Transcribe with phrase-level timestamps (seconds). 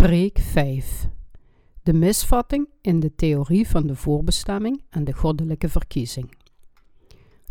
[0.00, 1.08] Preek 5
[1.82, 6.34] De misvatting in de theorie van de voorbestemming en de goddelijke verkiezing.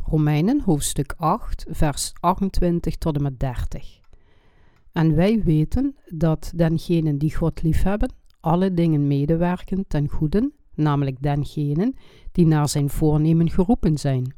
[0.06, 4.00] Romeinen hoofdstuk 8, vers 28 tot en met 30.
[4.92, 11.96] En wij weten dat dengenen die God liefhebben, alle dingen medewerken ten goede, namelijk dengenen
[12.32, 14.34] die naar zijn voornemen geroepen zijn.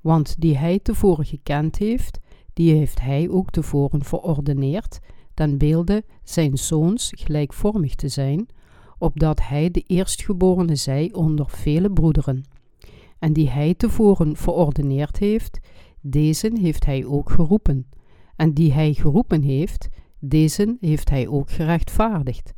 [0.00, 2.18] Want die hij tevoren gekend heeft,
[2.52, 4.98] die heeft hij ook tevoren verordeneerd
[5.38, 8.46] ten beelde zijn zoons gelijkvormig te zijn,
[8.98, 12.42] opdat hij de eerstgeborene zij onder vele broederen.
[13.18, 15.58] En die hij tevoren verordeneerd heeft,
[16.00, 17.86] deze heeft hij ook geroepen.
[18.36, 19.88] En die hij geroepen heeft,
[20.18, 22.52] deze heeft hij ook gerechtvaardigd.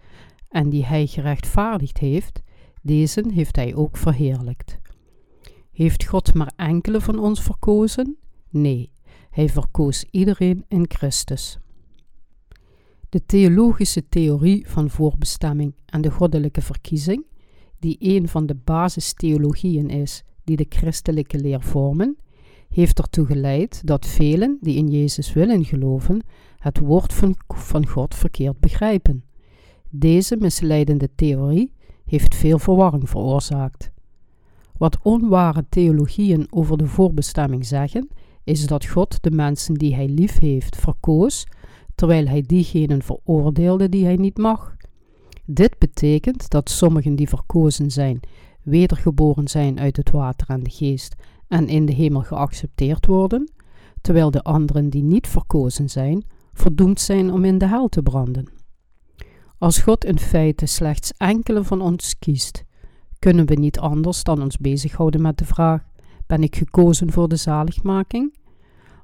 [0.48, 2.42] En die hij gerechtvaardigd heeft,
[2.82, 4.78] deze heeft hij ook verheerlijkt.
[5.72, 8.16] Heeft God maar enkele van ons verkozen?
[8.50, 8.90] Nee,
[9.30, 11.58] hij verkoos iedereen in Christus.
[13.10, 17.24] De theologische theorie van voorbestemming en de goddelijke verkiezing,
[17.78, 22.16] die een van de basistheologieën is die de christelijke leer vormen,
[22.68, 26.20] heeft ertoe geleid dat velen die in Jezus willen geloven,
[26.58, 27.12] het woord
[27.46, 29.24] van, God verkeerd begrijpen.
[29.88, 31.72] Deze misleidende theorie
[32.04, 33.90] heeft veel verwarring veroorzaakt.
[34.76, 38.08] Wat onware theologieën over de voorbestemming zeggen,
[38.44, 41.46] is dat God de mensen die hij lief heeft verkoos
[42.00, 44.76] terwijl hij diegenen veroordeelde die hij niet mag.
[45.44, 48.20] Dit betekent dat sommigen die verkozen zijn,
[48.62, 51.14] wedergeboren zijn uit het water en de geest
[51.48, 53.52] en in de hemel geaccepteerd worden,
[54.00, 58.48] terwijl de anderen die niet verkozen zijn, verdoemd zijn om in de hel te branden.
[59.58, 62.64] Als God in feite slechts enkele van ons kiest,
[63.18, 65.82] kunnen we niet anders dan ons bezighouden met de vraag:
[66.26, 68.38] ben ik gekozen voor de zaligmaking?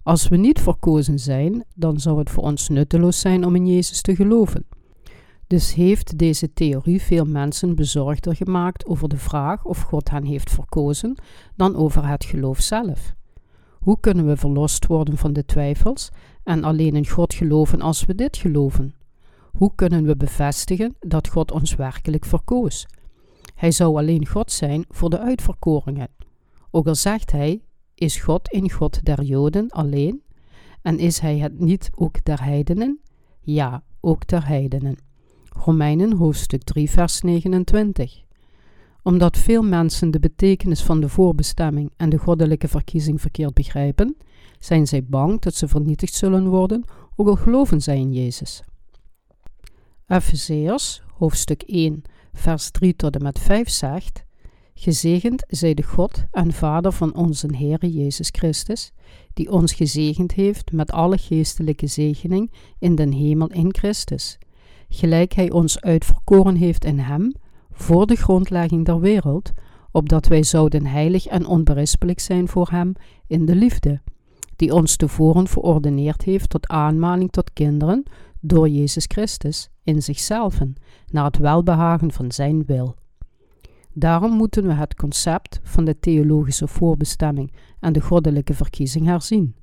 [0.07, 4.03] Als we niet verkozen zijn, dan zou het voor ons nutteloos zijn om in Jezus
[4.03, 4.67] te geloven.
[5.47, 10.51] Dus heeft deze theorie veel mensen bezorgder gemaakt over de vraag of God hen heeft
[10.51, 11.15] verkozen
[11.57, 13.15] dan over het geloof zelf.
[13.81, 16.11] Hoe kunnen we verlost worden van de twijfels
[16.45, 18.95] en alleen in God geloven als we dit geloven?
[19.53, 22.87] Hoe kunnen we bevestigen dat God ons werkelijk verkoos?
[23.55, 26.09] Hij zou alleen God zijn voor de uitverkoringen.
[26.71, 27.61] Ook al zegt hij:
[27.97, 30.23] is God in God der Joden alleen?
[30.83, 33.01] En is hij het niet ook der heidenen?
[33.41, 34.97] Ja, ook der heidenen.
[35.49, 38.25] Romeinen hoofdstuk 3 vers 29.
[39.03, 44.17] Omdat veel mensen de betekenis van de voorbestemming en de goddelijke verkiezing verkeerd begrijpen,
[44.59, 46.85] zijn zij bang dat ze vernietigd zullen worden,
[47.17, 48.63] ook al geloven zij in Jezus.
[50.07, 52.03] Efezeërs hoofdstuk 1
[52.33, 54.26] vers 3 tot en met 5 zegt
[54.79, 58.93] Gezegend zij de God en Vader van onze Heer Jezus Christus,
[59.35, 64.39] die ons gezegend heeft met alle geestelijke zegening in den hemel in Christus,
[64.89, 67.33] gelijk Hij ons uitverkoren heeft in Hem,
[67.73, 69.53] voor de grondlegging der wereld,
[69.91, 72.93] opdat wij zouden heilig en onberispelijk zijn voor Hem
[73.27, 74.01] in de liefde,
[74.57, 78.03] die ons tevoren verordeneerd heeft tot aanmaning tot kinderen
[78.41, 80.59] door Jezus Christus in zichzelf,
[81.07, 82.97] naar het welbehagen van Zijn wil
[83.99, 89.55] Daarom moeten we het concept van de theologische voorbestemming en de goddelijke verkiezing herzien.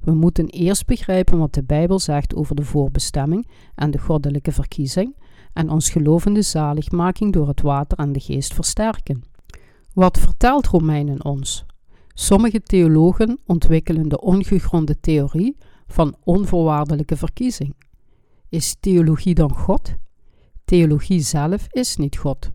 [0.00, 5.16] We moeten eerst begrijpen wat de Bijbel zegt over de voorbestemming en de goddelijke verkiezing
[5.52, 9.22] en ons gelovende zaligmaking door het water en de geest versterken.
[9.92, 11.64] Wat vertelt Romeinen ons?
[12.14, 15.56] Sommige theologen ontwikkelen de ongegronde theorie
[15.86, 17.74] van onvoorwaardelijke verkiezing.
[18.48, 19.94] Is theologie dan God?
[20.64, 22.50] Theologie zelf is niet God.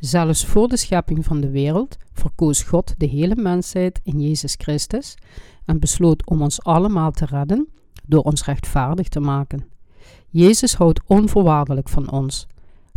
[0.00, 5.14] Zelfs voor de schepping van de wereld verkoos God de hele mensheid in Jezus Christus
[5.64, 7.68] en besloot om ons allemaal te redden
[8.06, 9.64] door ons rechtvaardig te maken.
[10.28, 12.46] Jezus houdt onvoorwaardelijk van ons.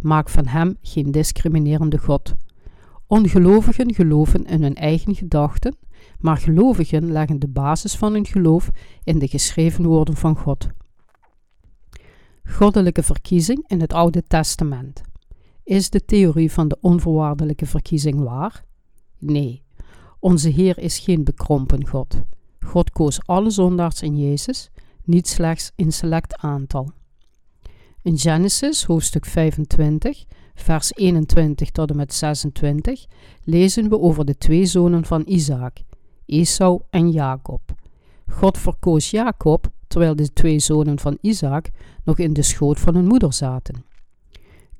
[0.02, 2.36] Maak van Hem geen discriminerende God.
[3.08, 5.76] Ongelovigen geloven in hun eigen gedachten,
[6.20, 8.70] maar gelovigen leggen de basis van hun geloof
[9.04, 10.68] in de geschreven woorden van God.
[12.44, 15.02] Goddelijke verkiezing in het Oude Testament.
[15.64, 18.64] Is de theorie van de onvoorwaardelijke verkiezing waar?
[19.20, 19.64] Nee,
[20.20, 22.22] onze Heer is geen bekrompen God.
[22.60, 24.72] God koos alle zondaars in Jezus,
[25.04, 26.92] niet slechts een select aantal.
[28.02, 30.24] In Genesis hoofdstuk 25,
[30.54, 33.06] vers 21 tot en met 26
[33.44, 35.78] lezen we over de twee zonen van Isaac,
[36.26, 37.62] Esau en Jacob.
[38.28, 41.70] God verkoos Jacob terwijl de twee zonen van Isaac
[42.04, 43.92] nog in de schoot van hun moeder zaten.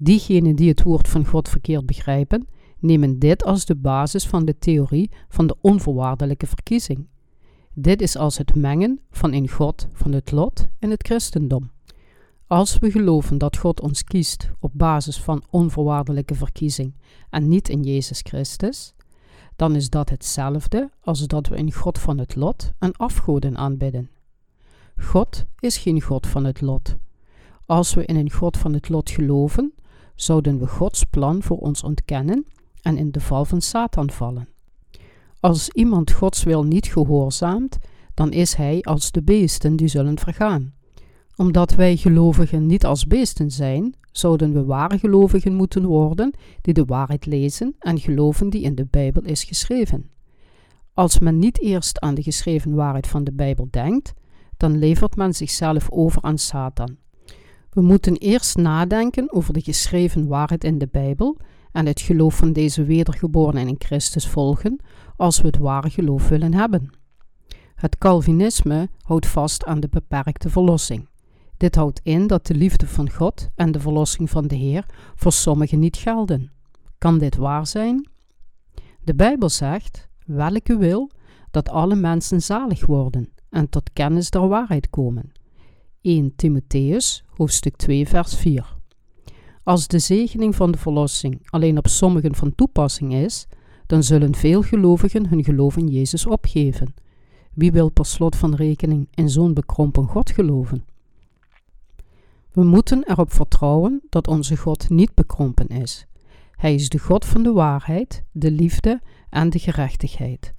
[0.04, 2.48] Diegenen die het woord van God verkeerd begrijpen,
[2.80, 7.08] nemen dit als de basis van de theorie van de onvoorwaardelijke verkiezing.
[7.74, 11.72] Dit is als het mengen van een God van het lot en het christendom.
[12.48, 16.94] Als we geloven dat God ons kiest op basis van onvoorwaardelijke verkiezing
[17.30, 18.94] en niet in Jezus Christus,
[19.56, 24.10] dan is dat hetzelfde als dat we een God van het lot en afgoden aanbidden.
[24.98, 26.96] God is geen God van het lot.
[27.66, 29.73] Als we in een God van het lot geloven,
[30.16, 32.46] zouden we Gods plan voor ons ontkennen
[32.82, 34.48] en in de val van Satan vallen.
[35.40, 37.78] Als iemand Gods wil niet gehoorzaamt,
[38.14, 40.74] dan is hij als de beesten die zullen vergaan.
[41.36, 46.86] Omdat wij gelovigen niet als beesten zijn, zouden we ware gelovigen moeten worden die de
[46.86, 50.10] waarheid lezen en geloven die in de Bijbel is geschreven.
[50.94, 54.14] Als men niet eerst aan de geschreven waarheid van de Bijbel denkt,
[54.58, 56.98] dan levert men zichzelf over aan Satan.
[57.74, 61.38] We moeten eerst nadenken over de geschreven waarheid in de Bijbel
[61.72, 64.80] en het geloof van deze wedergeborenen in Christus volgen
[65.16, 66.90] als we het ware geloof willen hebben.
[67.76, 71.10] Het Calvinisme houdt vast aan de beperkte verlossing.
[71.58, 74.86] Dit houdt in dat de liefde van God en de verlossing van de Heer
[75.16, 76.52] voor sommigen niet gelden.
[76.98, 78.10] Kan dit waar zijn?
[79.02, 81.12] De Bijbel zegt: welke wil
[81.52, 85.32] dat alle mensen zalig worden en tot kennis der waarheid komen.
[86.04, 88.76] 1 Timotheus, hoofdstuk 2, vers 4.
[89.64, 93.48] Als de zegening van de verlossing alleen op sommigen van toepassing is,
[93.86, 96.94] dan zullen veel gelovigen hun geloof in Jezus opgeven.
[97.54, 100.86] Wie wil per slot van rekening in zo'n bekrompen God geloven?
[102.52, 106.08] We moeten erop vertrouwen dat onze God niet bekrompen is.
[106.52, 110.54] Hij is de God van de waarheid, de liefde en de gerechtigheid.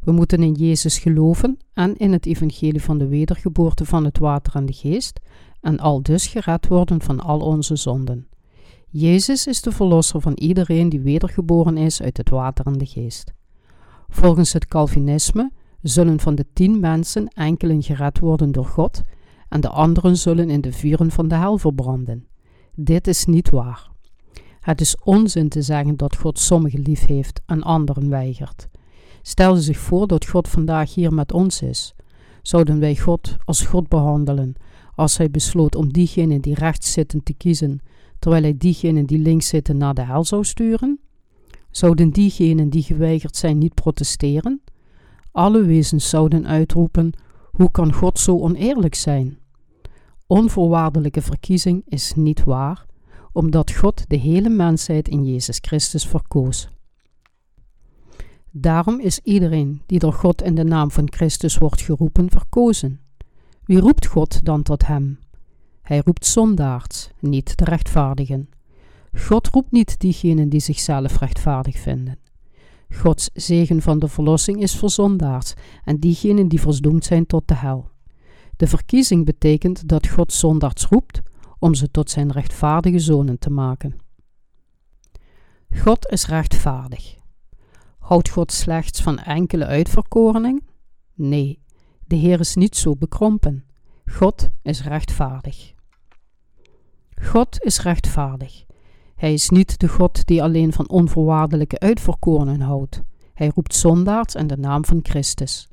[0.00, 4.54] We moeten in Jezus geloven en in het evangelie van de wedergeboorte van het water
[4.54, 5.20] en de geest
[5.60, 8.28] en al dus gered worden van al onze zonden.
[8.88, 13.32] Jezus is de verlosser van iedereen die wedergeboren is uit het water en de geest.
[14.08, 15.52] Volgens het Calvinisme
[15.82, 19.02] zullen van de tien mensen enkelen gered worden door God
[19.48, 22.26] en de anderen zullen in de vuren van de hel verbranden.
[22.74, 23.90] Dit is niet waar.
[24.60, 28.68] Het is onzin te zeggen dat God sommigen lief heeft en anderen weigert.
[29.22, 31.94] Stel zich voor dat God vandaag hier met ons is.
[32.42, 34.54] Zouden wij God als God behandelen
[35.00, 37.80] als hij besloot om diegenen die rechts zitten te kiezen,
[38.18, 41.00] terwijl hij diegenen die links zitten naar de hel zou sturen?
[41.70, 44.60] Zouden diegenen die geweigerd zijn niet protesteren?
[45.32, 47.12] Alle wezens zouden uitroepen:
[47.50, 49.38] Hoe kan God zo oneerlijk zijn?
[50.26, 52.86] Onvoorwaardelijke verkiezing is niet waar,
[53.32, 56.68] omdat God de hele mensheid in Jezus Christus verkoos.
[58.52, 63.00] Daarom is iedereen die door God in de naam van Christus wordt geroepen, verkozen.
[63.64, 65.18] Wie roept God dan tot hem?
[65.82, 68.48] Hij roept zondaards, niet de rechtvaardigen.
[69.18, 72.18] God roept niet diegenen die zichzelf rechtvaardig vinden.
[72.94, 75.54] Gods zegen van de verlossing is voor zondaars
[75.84, 77.88] en diegenen die versdoemd zijn tot de hel.
[78.56, 81.20] De verkiezing betekent dat God zondaards roept
[81.58, 83.98] om ze tot zijn rechtvaardige zonen te maken.
[85.74, 87.19] God is rechtvaardig.
[88.10, 90.62] Houdt God slechts van enkele uitverkorenen?
[91.14, 91.62] Nee,
[92.06, 93.64] de Heer is niet zo bekrompen.
[94.04, 95.72] God is rechtvaardig.
[97.22, 98.64] God is rechtvaardig.
[99.14, 103.02] Hij is niet de God die alleen van onvoorwaardelijke uitverkorenen houdt.
[103.34, 105.68] Hij roept zondaars in de naam van Christus.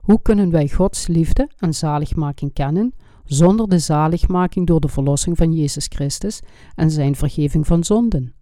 [0.00, 5.52] Hoe kunnen wij Gods liefde en zaligmaking kennen zonder de zaligmaking door de verlossing van
[5.52, 6.40] Jezus Christus
[6.74, 8.34] en zijn vergeving van zonden?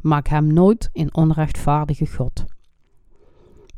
[0.00, 2.44] Maak hem nooit een onrechtvaardige God.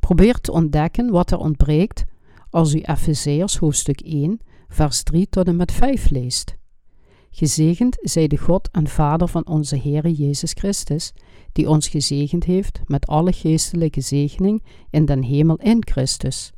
[0.06, 2.04] Probeer te ontdekken wat er ontbreekt
[2.50, 6.56] als u Efezeërs hoofdstuk 1, vers 3 tot en met 5 leest.
[7.30, 11.12] Gezegend zij de God en Vader van onze Heere Jezus Christus,
[11.52, 16.52] die ons gezegend heeft met alle geestelijke zegening in den hemel in Christus,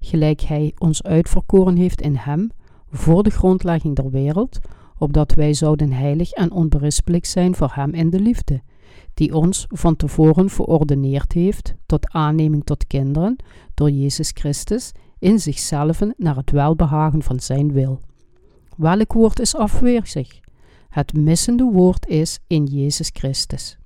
[0.00, 2.50] gelijk Hij ons uitverkoren heeft in Hem,
[2.90, 4.58] voor de grondlegging der wereld,
[4.98, 8.62] opdat wij zouden heilig en onberispelijk zijn voor Hem in de liefde,
[9.14, 13.36] die ons van tevoren verordeneerd heeft tot aanneming tot kinderen
[13.74, 18.00] door Jezus Christus in zichzelf naar het welbehagen van Zijn wil.
[18.76, 20.40] Welk woord is afwezig?
[20.88, 23.78] Het missende woord is in Jezus Christus.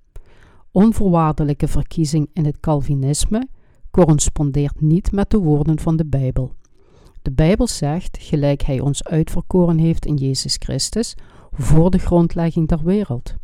[0.70, 3.48] Onvoorwaardelijke verkiezing in het Calvinisme
[3.90, 6.54] correspondeert niet met de woorden van de Bijbel.
[7.22, 11.14] De Bijbel zegt, gelijk Hij ons uitverkoren heeft in Jezus Christus,
[11.50, 13.34] voor de grondlegging der wereld.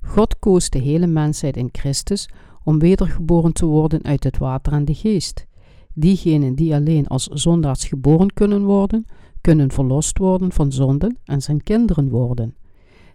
[0.00, 2.28] God koos de hele mensheid in Christus
[2.64, 5.46] om wedergeboren te worden uit het water en de geest.
[5.94, 9.06] Diegenen die alleen als zondaars geboren kunnen worden,
[9.40, 12.54] kunnen verlost worden van zonden en zijn kinderen worden.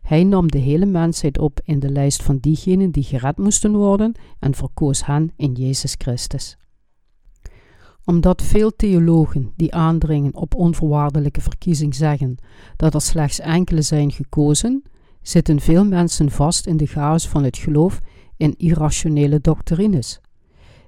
[0.02, 4.12] Hij nam de hele mensheid op in de lijst van diegenen die gered moesten worden
[4.40, 6.58] en verkoos hen in Jezus Christus.
[8.04, 12.38] Omdat veel theologen die aandringen op onvoorwaardelijke verkiezing zeggen
[12.76, 14.84] dat er slechts enkele zijn gekozen,
[15.28, 18.02] zitten veel mensen vast in de chaos van het geloof
[18.38, 20.20] in irrationele doctrines.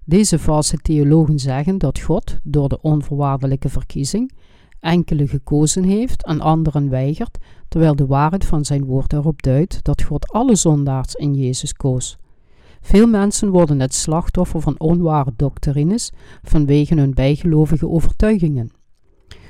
[0.03, 4.31] Deze valse theologen zeggen dat God door de onvoorwaardelijke verkiezing
[4.79, 10.01] enkele gekozen heeft en anderen weigert, terwijl de waarheid van zijn woord erop duidt dat
[10.01, 12.17] God alle zondaars in Jezus koos.
[12.81, 16.11] Veel mensen worden het slachtoffer van onware doctrines
[16.43, 18.71] vanwege hun bijgelovige overtuigingen.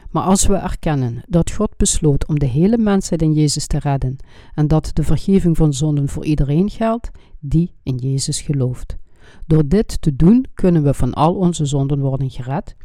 [0.10, 4.18] Maar als we erkennen dat God besloot om de hele mensheid in Jezus te redden
[4.54, 7.10] en dat de vergeving van zonden voor iedereen geldt
[7.40, 8.98] die in Jezus gelooft.
[9.46, 12.76] Door dit te doen kunnen we van al onze zonden worden gered,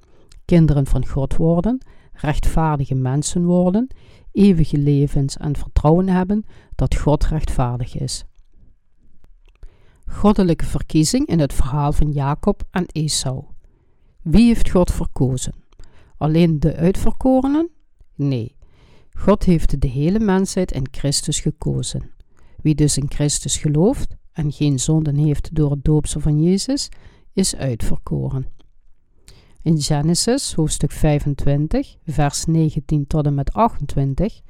[0.44, 3.88] kinderen van God worden, rechtvaardige mensen worden,
[4.32, 8.24] eeuwige levens en vertrouwen hebben dat God rechtvaardig is.
[10.06, 13.44] Goddelijke verkiezing in het verhaal van Jacob en Esau.
[14.22, 15.61] Wie heeft God verkozen?
[16.22, 17.70] Alleen de uitverkorenen?
[18.14, 18.56] Nee.
[19.16, 22.10] God heeft de hele mensheid in Christus gekozen.
[22.60, 26.88] Wie dus in Christus gelooft en geen zonden heeft door het doopsel van Jezus,
[27.32, 28.46] is uitverkoren.
[29.62, 34.40] In Genesis hoofdstuk 25, vers 19 tot en met 28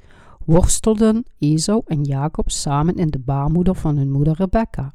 [0.45, 4.93] worstelden Esau en Jacob samen in de baarmoeder van hun moeder Rebekka.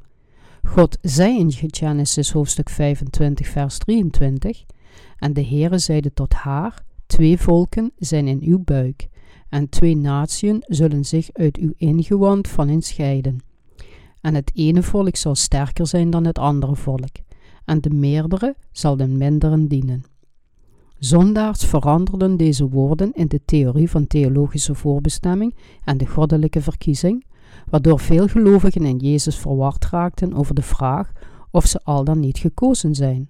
[0.63, 4.65] God zei in Genesis hoofdstuk 25, vers 23:
[5.17, 9.07] En de Heere zeide tot haar: Twee volken zijn in uw buik,
[9.49, 13.37] en twee natieën zullen zich uit uw ingewand van hen scheiden.
[14.21, 17.15] En het ene volk zal sterker zijn dan het andere volk,
[17.65, 20.03] en de meerdere zal den minderen dienen.
[20.99, 27.25] Zondaars veranderden deze woorden in de theorie van theologische voorbestemming en de goddelijke verkiezing,
[27.69, 31.11] waardoor veel gelovigen in Jezus verward raakten over de vraag
[31.51, 33.29] of ze al dan niet gekozen zijn.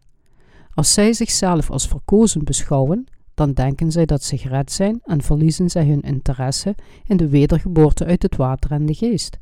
[0.74, 5.70] Als zij zichzelf als verkozen beschouwen, dan denken zij dat ze gered zijn en verliezen
[5.70, 9.38] zij hun interesse in de wedergeboorte uit het water en de geest.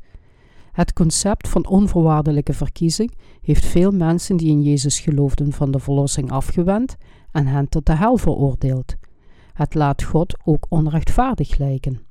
[0.72, 6.30] Het concept van onvoorwaardelijke verkiezing heeft veel mensen die in Jezus geloofden van de verlossing
[6.30, 6.96] afgewend
[7.32, 8.94] en hen tot de hel veroordeeld.
[9.52, 12.06] Het laat God ook onrechtvaardig lijken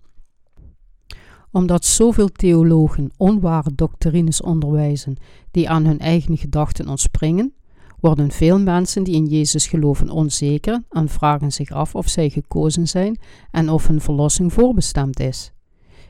[1.51, 5.15] omdat zoveel theologen onware doctrines onderwijzen
[5.51, 7.53] die aan hun eigen gedachten ontspringen,
[7.99, 12.87] worden veel mensen die in Jezus geloven onzeker en vragen zich af of zij gekozen
[12.87, 13.19] zijn
[13.51, 15.51] en of hun verlossing voorbestemd is.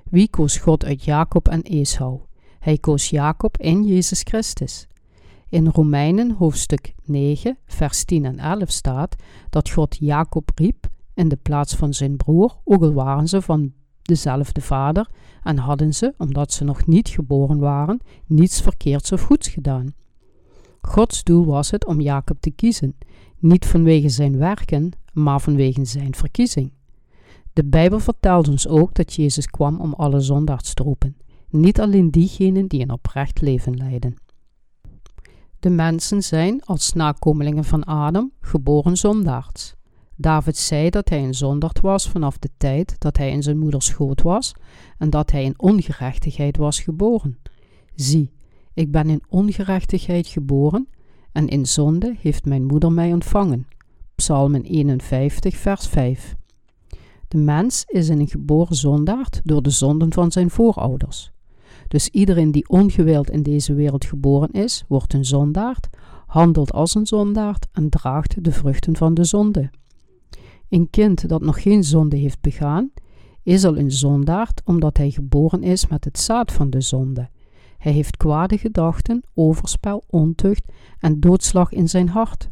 [0.09, 2.19] Wie koos God uit Jacob en Esau?
[2.59, 4.87] Hij koos Jacob in Jezus Christus.
[5.49, 9.15] In Romeinen hoofdstuk 9, vers 10 en 11 staat
[9.49, 13.73] dat God Jacob riep in de plaats van zijn broer, ook al waren ze van
[14.01, 15.09] dezelfde vader
[15.43, 19.93] en hadden ze, omdat ze nog niet geboren waren, niets verkeerds of goeds gedaan.
[20.87, 22.95] Gods doel was het om Jacob te kiezen,
[23.39, 26.71] niet vanwege zijn werken, maar vanwege zijn verkiezing.
[27.53, 31.17] De Bijbel vertelt ons ook dat Jezus kwam om alle zondaars te roepen,
[31.49, 34.15] niet alleen diegenen die een oprecht leven leiden.
[35.59, 39.75] De mensen zijn, als nakomelingen van Adam, geboren zondaars.
[40.15, 43.85] David zei dat hij een zondaard was vanaf de tijd dat hij in zijn moeders
[43.85, 44.53] schoot was
[44.97, 47.37] en dat hij in ongerechtigheid was geboren.
[47.95, 48.31] Zie,
[48.77, 50.87] ik ben in ongerechtigheid geboren
[51.31, 53.67] en in zonde heeft mijn moeder mij ontvangen.
[54.15, 56.35] Psalmen 51, vers 5.
[57.27, 61.31] De mens is een geboren zondaard door de zonden van zijn voorouders.
[61.87, 65.89] Dus iedereen die ongewild in deze wereld geboren is, wordt een zondaard,
[66.27, 69.69] handelt als een zondaard en draagt de vruchten van de zonde.
[70.69, 72.91] Een kind dat nog geen zonde heeft begaan,
[73.43, 77.29] is al een zondaard omdat hij geboren is met het zaad van de zonde.
[77.77, 80.63] Hij heeft kwade gedachten, overspel, ontucht
[80.99, 82.47] en doodslag in zijn hart.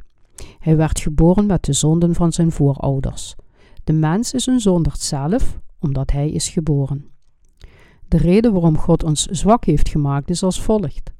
[0.59, 3.35] Hij werd geboren met de zonden van zijn voorouders.
[3.83, 7.05] De mens is een zondaard zelf, omdat hij is geboren.
[8.07, 11.11] De reden waarom God ons zwak heeft gemaakt is als volgt.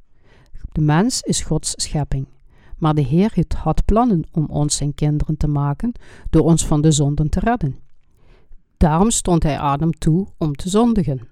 [0.72, 2.28] De mens is Gods schepping.
[2.78, 5.92] Maar de Heer had plannen om ons zijn kinderen te maken
[6.30, 7.76] door ons van de zonden te redden.
[8.78, 11.28] Daarom stond hij Adam toe om te zondigen.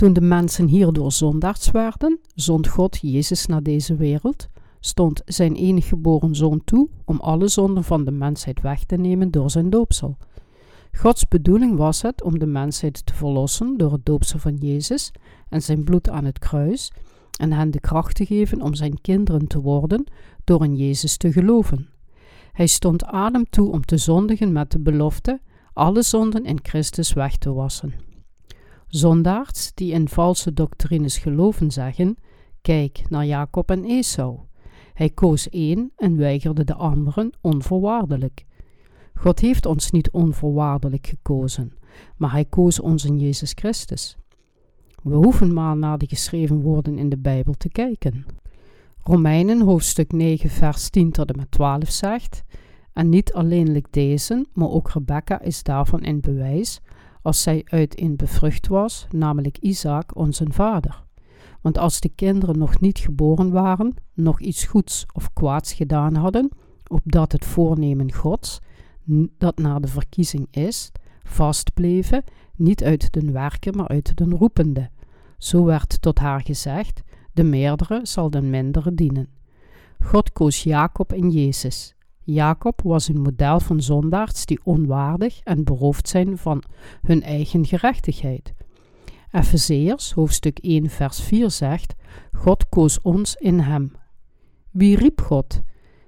[0.00, 5.88] Toen de mensen hierdoor zondaards werden, zond God Jezus naar deze wereld, stond zijn enige
[5.88, 10.16] geboren zoon toe om alle zonden van de mensheid weg te nemen door zijn doopsel.
[10.92, 15.10] Gods bedoeling was het om de mensheid te verlossen door het doopsel van Jezus
[15.48, 16.92] en zijn bloed aan het kruis
[17.40, 20.04] en hen de kracht te geven om zijn kinderen te worden
[20.44, 21.88] door in Jezus te geloven.
[22.52, 25.40] Hij stond Adam toe om te zondigen met de belofte
[25.72, 28.09] alle zonden in Christus weg te wassen.
[28.90, 32.16] Zondaards die in valse doctrines geloven zeggen:
[32.60, 34.38] Kijk naar Jacob en Esau.
[34.94, 38.44] Hij koos één en weigerde de anderen onvoorwaardelijk.
[39.14, 41.72] God heeft ons niet onvoorwaardelijk gekozen,
[42.16, 44.16] maar Hij koos ons in Jezus Christus.
[45.02, 48.26] We hoeven maar naar de geschreven woorden in de Bijbel te kijken.
[49.02, 52.42] Romeinen hoofdstuk 9, vers 10 tot en met 12 zegt:
[52.92, 56.80] En niet alleenlijk deze, maar ook Rebecca is daarvan in bewijs,
[57.22, 61.04] als zij uit een bevrucht was, namelijk Isaac, onze vader.
[61.60, 66.48] Want als de kinderen nog niet geboren waren, nog iets goeds of kwaads gedaan hadden,
[66.86, 68.58] opdat het voornemen Gods,
[69.38, 72.24] dat naar de verkiezing is, vastbleven,
[72.56, 74.90] niet uit den werken, maar uit den roepende.
[75.38, 79.28] Zo werd tot haar gezegd: de meerdere zal den mindere dienen.
[80.04, 81.94] God koos Jacob en Jezus.
[82.32, 86.62] Jacob was een model van zondaars die onwaardig en beroofd zijn van
[87.02, 88.54] hun eigen gerechtigheid.
[89.30, 91.94] Efezeërs hoofdstuk 1 vers 4 zegt:
[92.32, 93.92] God koos ons in hem.
[94.70, 95.62] Wie riep God?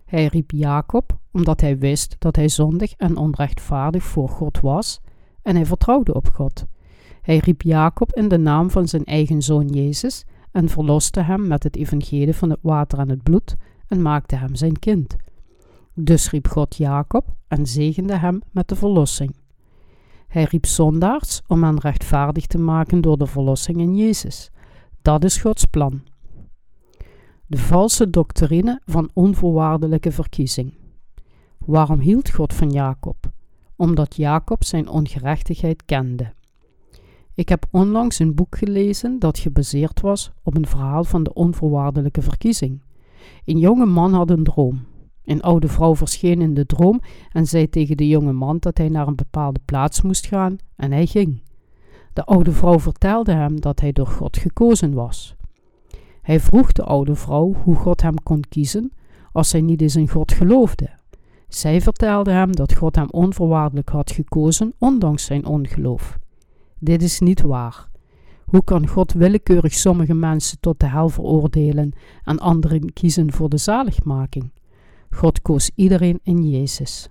[0.04, 5.00] Hij riep Jacob omdat hij wist dat hij zondig en onrechtvaardig voor God was
[5.42, 6.66] en hij vertrouwde op God.
[7.22, 11.62] Hij riep Jacob in de naam van zijn eigen zoon Jezus en verloste hem met
[11.62, 15.16] het evangelie van het water en het bloed en maakte hem zijn kind.
[15.94, 19.36] Dus riep God Jacob en zegende hem met de verlossing.
[20.28, 24.50] Hij riep zondaars om hen rechtvaardig te maken door de verlossing in Jezus.
[25.02, 26.02] Dat is Gods plan.
[27.46, 30.74] De valse doctrine van onvoorwaardelijke verkiezing.
[31.58, 33.30] Waarom hield God van Jacob?
[33.76, 36.32] Omdat Jacob zijn ongerechtigheid kende.
[37.34, 42.22] Ik heb onlangs een boek gelezen dat gebaseerd was op een verhaal van de onvoorwaardelijke
[42.22, 42.82] verkiezing.
[43.44, 44.80] Een jonge man had een droom.
[45.24, 47.00] Een oude vrouw verscheen in de droom
[47.32, 50.92] en zei tegen de jonge man dat hij naar een bepaalde plaats moest gaan en
[50.92, 51.42] hij ging.
[52.12, 55.34] De oude vrouw vertelde hem dat hij door God gekozen was.
[56.22, 58.92] Hij vroeg de oude vrouw hoe God hem kon kiezen
[59.32, 60.90] als hij niet eens in God geloofde.
[61.48, 66.18] Zij vertelde hem dat God hem onvoorwaardelijk had gekozen, ondanks zijn ongeloof.
[66.78, 67.88] Dit is niet waar.
[68.44, 71.92] Hoe kan God willekeurig sommige mensen tot de hel veroordelen
[72.24, 74.50] en anderen kiezen voor de zaligmaking?
[75.14, 77.08] God koos iedereen in Jezus.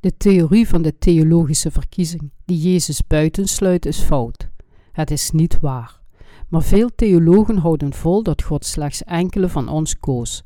[0.00, 4.48] De theorie van de theologische verkiezing die Jezus buitensluit is fout.
[4.92, 6.00] Het is niet waar.
[6.48, 10.42] Maar veel theologen houden vol dat God slechts enkele van ons koos.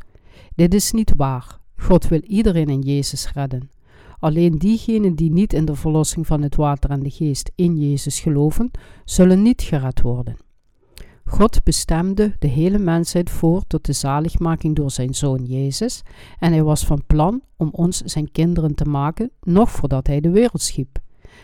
[0.55, 1.59] Dit is niet waar.
[1.77, 3.71] God wil iedereen in Jezus redden.
[4.19, 8.21] Alleen diegenen die niet in de verlossing van het water en de geest in Jezus
[8.21, 8.71] geloven,
[9.05, 10.37] zullen niet gered worden.
[11.31, 16.03] God bestemde de hele mensheid voor tot de zaligmaking door zijn zoon Jezus
[16.39, 20.31] en hij was van plan om ons zijn kinderen te maken nog voordat hij de
[20.31, 20.99] wereld schiep.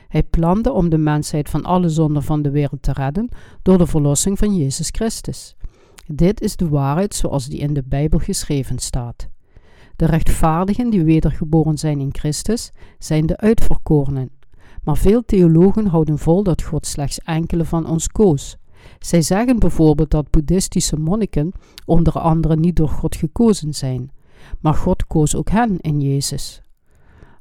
[0.09, 3.29] Hij plande om de mensheid van alle zonden van de wereld te redden
[3.63, 5.57] door de verlossing van Jezus Christus.
[6.07, 9.29] Dit is de waarheid zoals die in de Bijbel geschreven staat.
[9.97, 14.31] De rechtvaardigen die wedergeboren zijn in Christus zijn de uitverkorenen.
[14.83, 18.57] Maar veel theologen houden vol dat God slechts enkele van ons koos.
[19.05, 21.53] Zij zeggen bijvoorbeeld dat boeddhistische monniken
[21.87, 24.11] onder andere niet door God gekozen zijn,
[24.61, 26.63] maar God koos ook hen in Jezus.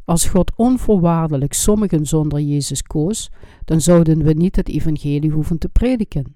[0.06, 3.32] Als God onvoorwaardelijk sommigen zonder Jezus koos,
[3.65, 6.36] dan zouden we niet het evangelie hoeven te prediken.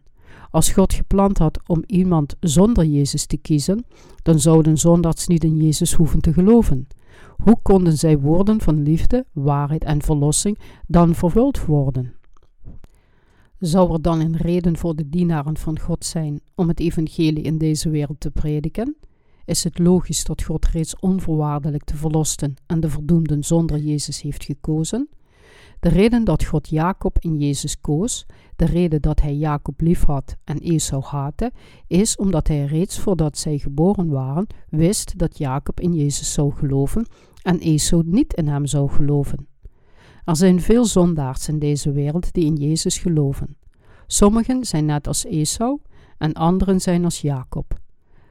[0.52, 3.86] Als God gepland had om iemand zonder Jezus te kiezen,
[4.24, 6.88] dan zouden zondaars niet in Jezus hoeven te geloven.
[7.38, 12.17] Hoe konden zij woorden van liefde, waarheid en verlossing dan vervuld worden?
[13.60, 17.58] Zou er dan een reden voor de dienaren van God zijn om het evangelie in
[17.58, 18.96] deze wereld te prediken?
[19.46, 24.44] Is het logisch dat God reeds onvoorwaardelijk de verlosten en de verdoemden zonder Jezus heeft
[24.44, 25.10] gekozen?
[25.80, 30.58] De reden dat God Jacob in Jezus koos, de reden dat hij Jacob liefhad en
[30.58, 31.52] Esau haatte,
[31.88, 37.08] is omdat hij reeds voordat zij geboren waren wist dat Jacob in Jezus zou geloven
[37.42, 39.48] en Esau niet in hem zou geloven.
[40.28, 43.58] Er zijn veel zondaars in deze wereld die in Jezus geloven.
[44.08, 45.80] Sommigen zijn net als Esau
[46.18, 47.80] en anderen zijn als Jacob.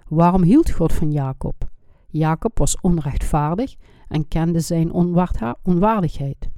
[0.08, 1.68] Waarom hield God van Jacob?
[2.08, 3.74] Jacob was onrechtvaardig
[4.08, 4.92] en kende zijn
[5.62, 6.48] onwaardigheid.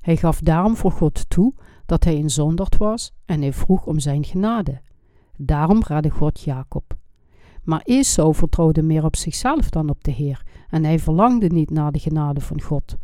[0.00, 1.54] Hij gaf daarom voor God toe
[1.86, 4.80] dat hij een zonderd was en hij vroeg om zijn genade.
[5.36, 6.96] Daarom redde God Jacob.
[7.62, 11.92] Maar Esau vertrouwde meer op zichzelf dan op de Heer en hij verlangde niet naar
[11.92, 12.96] de genade van God.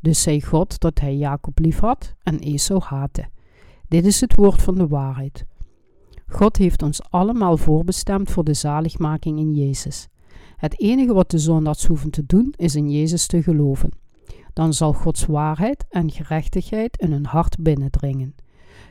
[0.00, 3.28] Dus zei God dat hij Jacob liefhad en Esau haatte.
[3.88, 5.44] Dit is het woord van de waarheid.
[6.26, 10.08] God heeft ons allemaal voorbestemd voor de zaligmaking in Jezus.
[10.56, 13.90] Het enige wat de zondaars hoeven te doen is in Jezus te geloven
[14.56, 18.34] dan zal Gods waarheid en gerechtigheid in hun hart binnendringen.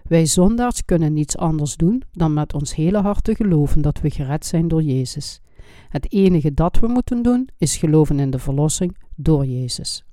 [0.03, 4.09] Wij zondaars kunnen niets anders doen dan met ons hele hart te geloven dat we
[4.09, 5.41] gered zijn door Jezus.
[5.89, 10.05] Het enige dat we moeten doen is geloven in de verlossing door Jezus.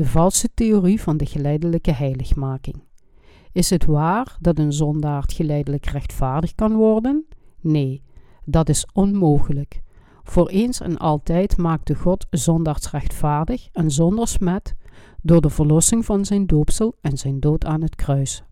[0.00, 2.82] De valse theorie van de geleidelijke heiligmaking.
[3.52, 7.26] Is het waar dat een zondaard geleidelijk rechtvaardig kan worden?
[7.60, 8.02] Nee,
[8.44, 9.82] dat is onmogelijk.
[10.22, 14.74] Voor eens en altijd maakte God zondaards rechtvaardig en zonder smet
[15.22, 18.42] door de verlossing van zijn doopsel en zijn dood aan het kruis.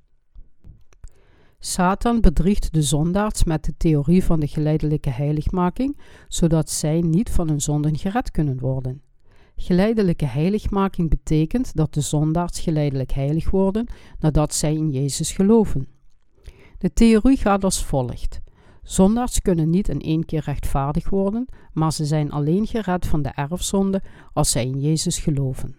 [1.59, 7.49] Satan bedriegt de zondaards met de theorie van de geleidelijke heiligmaking, zodat zij niet van
[7.49, 9.03] hun zonden gered kunnen worden.
[9.61, 13.87] Geleidelijke heiligmaking betekent dat de zondaards geleidelijk heilig worden
[14.19, 15.89] nadat zij in Jezus geloven.
[16.79, 18.41] De theorie gaat als volgt.
[18.83, 23.29] Zondaars kunnen niet in één keer rechtvaardig worden, maar ze zijn alleen gered van de
[23.29, 25.77] erfzonde als zij in Jezus geloven.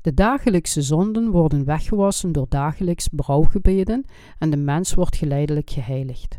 [0.00, 4.04] De dagelijkse zonden worden weggewassen door dagelijks brouwgebeden
[4.38, 6.36] en de mens wordt geleidelijk geheiligd.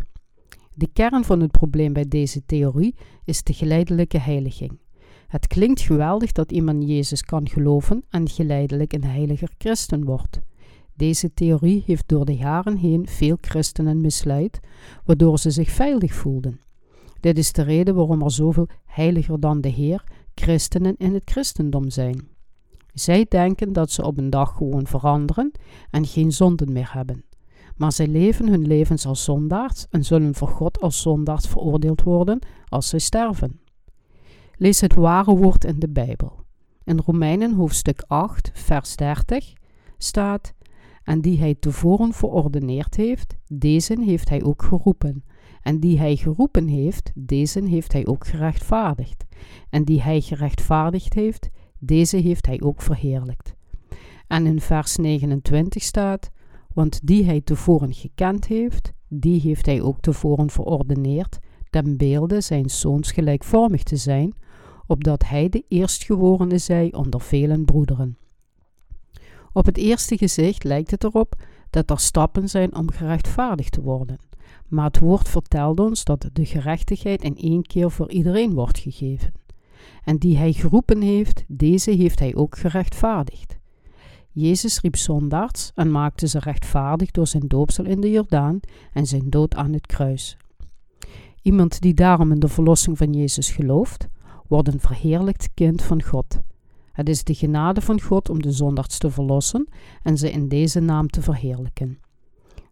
[0.73, 4.79] De kern van het probleem bij deze theorie is de geleidelijke heiliging.
[5.31, 10.39] Het klinkt geweldig dat iemand Jezus kan geloven en geleidelijk een heiliger christen wordt.
[10.93, 14.59] Deze theorie heeft door de jaren heen veel christenen misleid,
[15.05, 16.59] waardoor ze zich veilig voelden.
[17.19, 20.03] Dit is de reden waarom er zoveel heiliger dan de Heer
[20.35, 22.27] christenen in het christendom zijn.
[22.93, 25.51] Zij denken dat ze op een dag gewoon veranderen
[25.91, 27.23] en geen zonden meer hebben.
[27.77, 32.39] Maar zij leven hun levens als zondaars en zullen voor God als zondaars veroordeeld worden
[32.67, 33.60] als zij sterven.
[34.61, 36.39] Lees het ware woord in de Bijbel.
[36.83, 39.53] In Romeinen hoofdstuk 8, vers 30
[39.97, 40.53] staat:
[41.03, 45.23] En die hij tevoren verordeneerd heeft, deze heeft hij ook geroepen.
[45.61, 49.25] En die hij geroepen heeft, deze heeft hij ook gerechtvaardigd.
[49.69, 53.55] En die hij gerechtvaardigd heeft, deze heeft hij ook verheerlijkt.
[54.27, 56.29] En in vers 29 staat:
[56.73, 62.69] Want die hij tevoren gekend heeft, die heeft hij ook tevoren verordeneerd, ten beelde zijn
[62.69, 64.33] zoons gelijkvormig te zijn,
[64.91, 68.17] opdat hij de eerstgeborene zij onder velen broederen.
[69.53, 71.35] Op het eerste gezicht lijkt het erop
[71.69, 74.19] dat er stappen zijn om gerechtvaardigd te worden,
[74.67, 79.33] maar het woord vertelt ons dat de gerechtigheid in één keer voor iedereen wordt gegeven.
[80.03, 83.57] En die hij geroepen heeft, deze heeft hij ook gerechtvaardigd.
[84.31, 88.59] Jezus riep zondaars en maakte ze rechtvaardig door zijn doopsel in de Jordaan
[88.93, 90.37] en zijn dood aan het kruis.
[91.41, 94.07] Iemand die daarom in de verlossing van Jezus gelooft,
[94.51, 96.39] wordt een verheerlijkt kind van God.
[96.91, 99.67] Het is de genade van God om de zondaars te verlossen
[100.03, 101.99] en ze in deze naam te verheerlijken.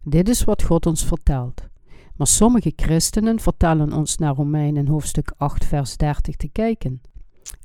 [0.03, 1.67] Dit is wat God ons vertelt.
[2.15, 7.01] Maar sommige christenen vertellen ons naar Romeinen hoofdstuk 8 vers 30 te kijken.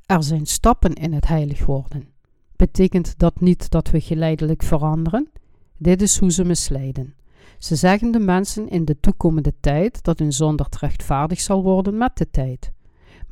[0.07, 2.09] Er zijn stappen in het heilig worden.
[2.57, 5.31] Betekent dat niet dat we geleidelijk veranderen?
[5.79, 7.15] Dit is hoe ze misleiden.
[7.59, 12.17] Ze zeggen de mensen in de toekomende tijd dat hun zonder rechtvaardig zal worden met
[12.17, 12.74] de tijd.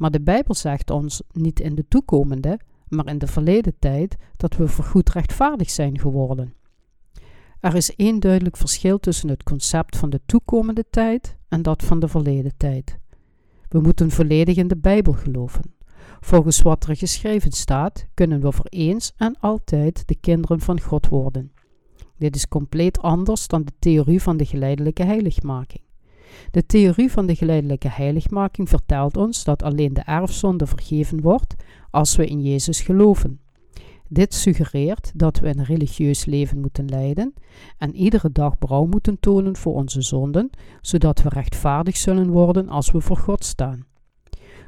[0.02, 4.56] Maar de Bijbel zegt ons niet in de toekomende, maar in de verleden tijd dat
[4.56, 6.54] we voorgoed rechtvaardig zijn geworden.
[7.60, 12.00] Er is één duidelijk verschil tussen het concept van de toekomende tijd en dat van
[12.00, 12.98] de verleden tijd.
[13.68, 15.74] We moeten volledig in de Bijbel geloven.
[16.20, 21.08] Volgens wat er geschreven staat, kunnen we voor eens en altijd de kinderen van God
[21.08, 21.52] worden.
[22.18, 25.82] Dit is compleet anders dan de theorie van de geleidelijke heiligmaking.
[26.50, 31.54] De theorie van de geleidelijke heiligmaking vertelt ons dat alleen de erfzonde vergeven wordt
[31.90, 33.40] als we in Jezus geloven.
[34.08, 37.34] Dit suggereert dat we een religieus leven moeten leiden
[37.78, 42.90] en iedere dag brouw moeten tonen voor onze zonden, zodat we rechtvaardig zullen worden als
[42.90, 43.86] we voor God staan.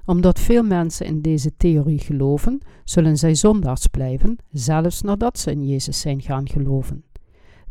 [0.05, 5.67] Omdat veel mensen in deze theorie geloven, zullen zij zondaars blijven, zelfs nadat ze in
[5.67, 7.05] Jezus zijn gaan geloven.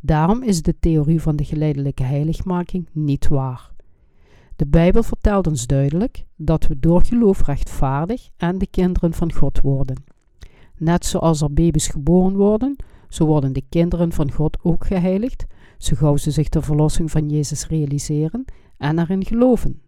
[0.02, 3.73] Daarom is de theorie van de geleidelijke heiligmaking niet waar.
[4.64, 9.62] De Bijbel vertelt ons duidelijk dat we door geloof rechtvaardig en de kinderen van God
[9.62, 10.04] worden.
[10.78, 12.76] Net zoals er baby's geboren worden,
[13.10, 15.46] zo worden de kinderen van God ook geheiligd,
[15.78, 18.46] zo gauw ze zich de verlossing van Jezus realiseren
[18.78, 19.82] en erin geloven.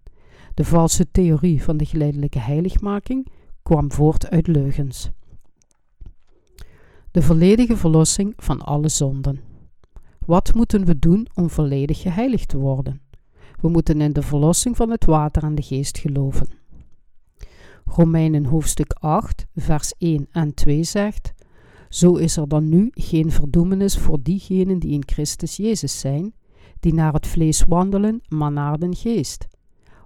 [0.54, 3.28] De valse theorie van de geleidelijke heiligmaking
[3.64, 5.10] kwam voort uit leugens.
[7.12, 9.40] De volledige verlossing van alle zonden.
[10.26, 13.02] Wat moeten we doen om volledig geheiligd te worden?
[13.62, 16.48] We moeten in de verlossing van het water en de geest geloven.
[17.86, 21.34] Romeinen hoofdstuk 8, vers 1 en 2 zegt:
[21.90, 26.34] Zo is er dan nu geen verdoemenis voor diegenen die in Christus Jezus zijn,
[26.80, 29.48] die naar het vlees wandelen, maar naar den geest.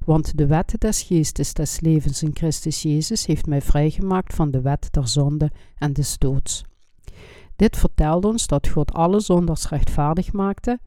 [0.06, 4.62] Want de wet des geestes des levens in Christus Jezus heeft mij vrijgemaakt van de
[4.62, 6.64] wet der zonde en des doods.
[7.56, 10.80] Dit vertelt ons dat God alle zonders rechtvaardig maakte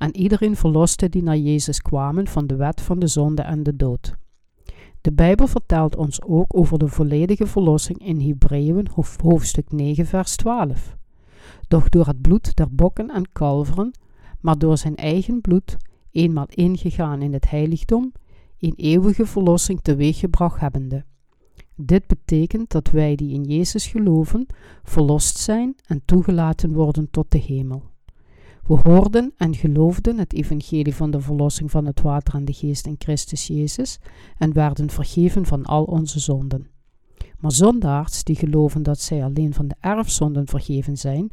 [0.00, 3.76] en iedereen verloste die naar Jezus kwamen van de wet van de zonde en de
[3.76, 4.14] dood.
[5.00, 8.88] De Bijbel vertelt ons ook over de volledige verlossing in Hebreeën
[9.22, 10.96] hoofdstuk 9 vers 12.
[11.68, 13.90] doch door het bloed der bokken en kalveren,
[14.40, 15.76] maar door zijn eigen bloed,
[16.10, 18.12] eenmaal ingegaan in het heiligdom,
[18.58, 21.04] een eeuwige verlossing teweeggebracht hebbende.
[21.76, 24.46] Dit betekent dat wij die in Jezus geloven,
[24.82, 27.89] verlost zijn en toegelaten worden tot de hemel.
[28.70, 32.86] We hoorden en geloofden het evangelie van de verlossing van het water en de geest
[32.86, 33.98] in Christus Jezus
[34.38, 36.66] en werden vergeven van al onze zonden.
[37.38, 41.30] Maar zondaars die geloven dat zij alleen van de erfzonden vergeven zijn,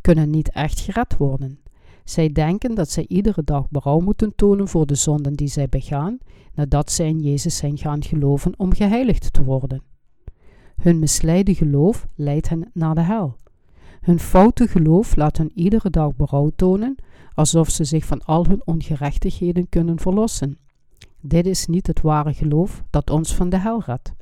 [0.00, 1.58] kunnen niet echt gered worden.
[2.04, 6.18] Zij denken dat zij iedere dag berouw moeten tonen voor de zonden die zij begaan,
[6.54, 9.82] nadat zij in Jezus zijn gaan geloven om geheiligd te worden.
[10.76, 13.36] Hun misleide geloof leidt hen naar de hel.
[14.08, 16.96] Hun foute geloof laat hen iedere dag berouw tonen,
[17.34, 20.58] alsof ze zich van al hun ongerechtigheden kunnen verlossen.
[21.20, 24.14] Dit is niet het ware geloof dat ons van de hel redt.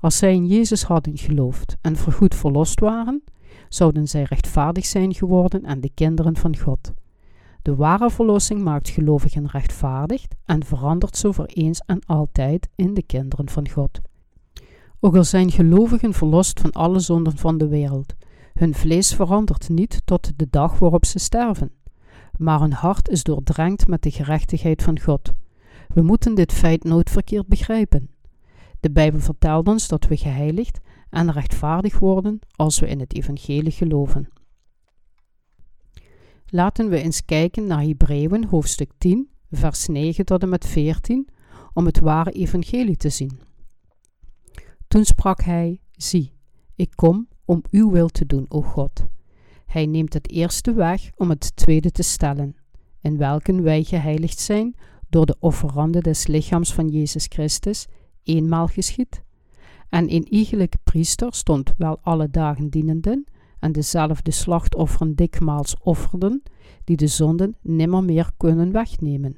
[0.00, 3.22] Als zij in Jezus hadden geloofd en voorgoed verlost waren,
[3.68, 6.92] zouden zij rechtvaardig zijn geworden en de kinderen van God.
[7.62, 13.02] De ware verlossing maakt gelovigen rechtvaardig en verandert zo voor eens en altijd in de
[13.02, 14.00] kinderen van God.
[15.00, 18.14] Ook al zijn gelovigen verlost van alle zonden van de wereld,
[18.54, 21.70] hun vlees verandert niet tot de dag waarop ze sterven,
[22.36, 25.32] maar hun hart is doordrenkt met de gerechtigheid van God.
[25.88, 28.10] We moeten dit feit nooit verkeerd begrijpen.
[28.80, 33.72] De Bijbel vertelt ons dat we geheiligd en rechtvaardig worden als we in het evangelie
[33.72, 34.28] geloven.
[36.46, 41.28] Laten we eens kijken naar Hebreeën hoofdstuk 10, vers 9 tot en met 14,
[41.72, 43.40] om het ware evangelie te zien.
[44.88, 46.32] Toen sprak hij: Zie,
[46.74, 49.06] ik kom om uw wil te doen, o God.
[49.66, 52.56] Hij neemt het eerste weg om het tweede te stellen,
[53.00, 54.74] in welken wij geheiligd zijn
[55.08, 57.86] door de offerande des lichaams van Jezus Christus,
[58.22, 59.22] eenmaal geschied.
[59.88, 63.24] En een iegelijke priester stond wel alle dagen dienenden,
[63.58, 66.42] en dezelfde slachtofferen dikmaals offerden,
[66.84, 69.36] die de zonden nimmer meer kunnen wegnemen.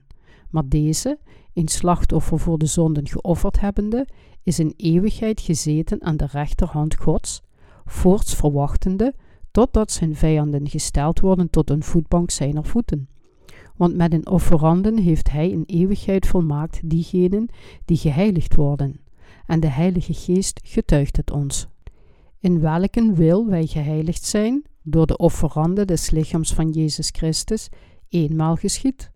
[0.50, 1.18] Maar deze,
[1.54, 4.08] een slachtoffer voor de zonden geofferd hebbende,
[4.42, 7.42] is in eeuwigheid gezeten aan de rechterhand Gods,
[7.86, 9.14] voorts verwachtende,
[9.50, 13.08] totdat zijn vijanden gesteld worden tot een voetbank zijner voeten.
[13.76, 17.48] Want met een offeranden heeft hij in eeuwigheid volmaakt diegenen
[17.84, 19.00] die geheiligd worden.
[19.46, 21.68] En de Heilige Geest getuigt het ons.
[22.40, 27.68] In welken wil wij geheiligd zijn, door de offeranden des lichaams van Jezus Christus,
[28.08, 29.10] eenmaal geschied.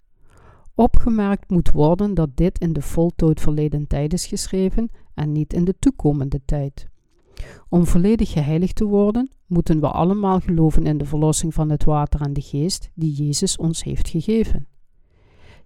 [0.75, 5.65] Opgemerkt moet worden dat dit in de voltooid verleden tijd is geschreven en niet in
[5.65, 6.90] de toekomende tijd.
[7.69, 12.21] Om volledig geheiligd te worden, moeten we allemaal geloven in de verlossing van het water
[12.21, 14.67] en de geest die Jezus ons heeft gegeven.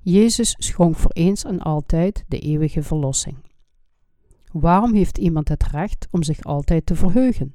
[0.01, 3.37] Jezus schonk voor eens en altijd de eeuwige verlossing.
[4.53, 7.55] Waarom heeft iemand het recht om zich altijd te verheugen?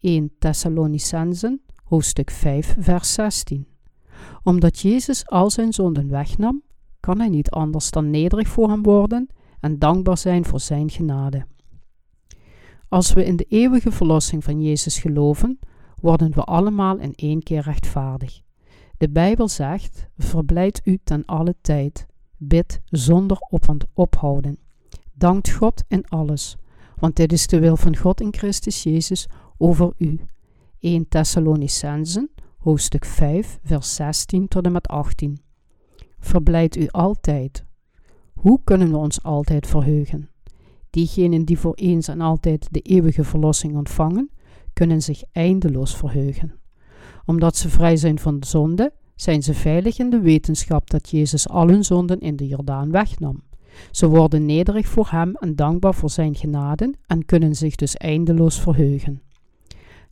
[0.00, 3.66] 1 Thessalonicensen, hoofdstuk 5, vers 16.
[4.42, 6.62] Omdat Jezus al zijn zonden wegnam,
[7.00, 9.28] kan hij niet anders dan nederig voor hem worden
[9.60, 11.46] en dankbaar zijn voor zijn genade.
[12.94, 15.58] Als we in de eeuwige verlossing van Jezus geloven,
[16.00, 18.40] worden we allemaal in één keer rechtvaardig.
[18.98, 23.38] De Bijbel zegt: Verblijd u ten alle tijd, bid zonder
[23.94, 24.58] ophouden.
[25.12, 26.56] Dankt God in alles,
[26.96, 29.26] want dit is de wil van God in Christus Jezus
[29.56, 30.20] over u.
[30.78, 35.40] 1 Thessalonicensen, hoofdstuk 5, vers 16 tot en met 18.
[36.18, 37.64] Verblijd u altijd.
[38.32, 40.28] Hoe kunnen we ons altijd verheugen?
[40.94, 44.30] Diegenen die voor eens en altijd de eeuwige verlossing ontvangen,
[44.72, 46.54] kunnen zich eindeloos verheugen.
[47.24, 51.48] Omdat ze vrij zijn van de zonde, zijn ze veilig in de wetenschap dat Jezus
[51.48, 53.42] al hun zonden in de Jordaan wegnam.
[53.90, 58.60] Ze worden nederig voor Hem en dankbaar voor Zijn genaden en kunnen zich dus eindeloos
[58.60, 59.22] verheugen.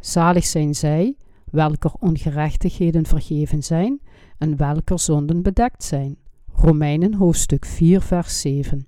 [0.01, 1.17] Zalig zijn zij,
[1.51, 4.01] welker ongerechtigheden vergeven zijn
[4.39, 6.17] en welker zonden bedekt zijn.
[6.55, 8.87] Romeinen hoofdstuk 4 vers 7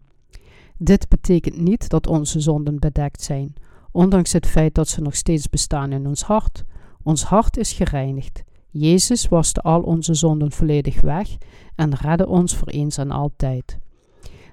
[0.84, 3.54] Dit betekent niet dat onze zonden bedekt zijn,
[3.90, 6.64] ondanks het feit dat ze nog steeds bestaan in ons hart.
[7.02, 8.42] Ons hart is gereinigd.
[8.70, 11.36] Jezus waste al onze zonden volledig weg
[11.74, 13.78] en redde ons voor eens en altijd.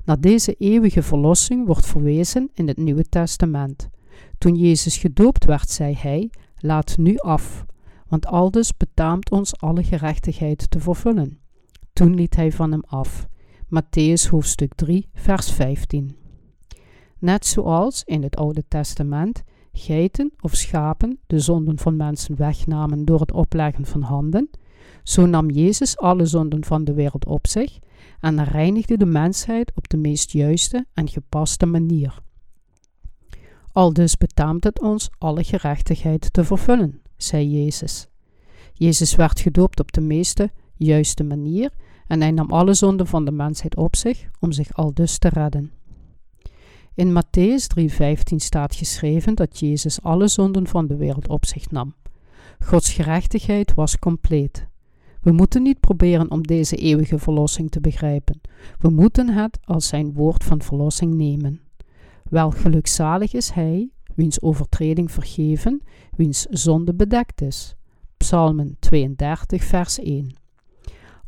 [0.05, 3.89] Naar deze eeuwige verlossing wordt verwezen in het Nieuwe Testament.
[4.37, 7.65] Toen Jezus gedoopt werd, zei hij: Laat nu af,
[8.07, 11.39] want aldus betaamt ons alle gerechtigheid te vervullen.
[11.93, 13.27] Toen liet hij van hem af.
[13.65, 16.20] Matthäus hoofdstuk 3, vers 15.
[17.21, 23.19] Net zoals in het Oude Testament geiten of schapen de zonden van mensen wegnamen door
[23.19, 24.49] het opleggen van handen,
[25.03, 27.79] zo nam Jezus alle zonden van de wereld op zich
[28.19, 32.21] en reinigde de mensheid op de meest juiste en gepaste manier.
[33.71, 38.07] Al dus betaamt het ons alle gerechtigheid te vervullen, zei Jezus.
[38.73, 41.71] Jezus werd gedoopt op de meeste juiste manier
[42.07, 45.29] en hij nam alle zonden van de mensheid op zich om zich al dus te
[45.29, 45.71] redden.
[46.95, 51.93] In Matthäus 3:15 staat geschreven dat Jezus alle zonden van de wereld op zich nam.
[52.59, 54.67] Gods gerechtigheid was compleet.
[55.21, 58.41] We moeten niet proberen om deze eeuwige verlossing te begrijpen.
[58.79, 61.61] We moeten het als zijn woord van verlossing nemen.
[62.29, 65.81] Wel gelukzalig is hij, wiens overtreding vergeven,
[66.15, 67.75] wiens zonde bedekt is.
[68.17, 70.40] Psalmen 32, vers 1.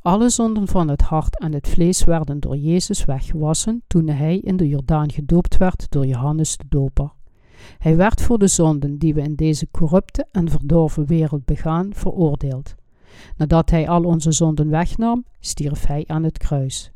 [0.04, 4.58] Alle zonden van het hart en het vlees werden door Jezus weggewassen toen hij in
[4.58, 7.12] de Jordaan gedoopt werd door Johannes de Doper.
[7.78, 12.76] Hij werd voor de zonden die we in deze corrupte en verdorven wereld begaan veroordeeld.
[13.38, 16.92] Nadat hij al onze zonden wegnam, stierf hij aan het kruis.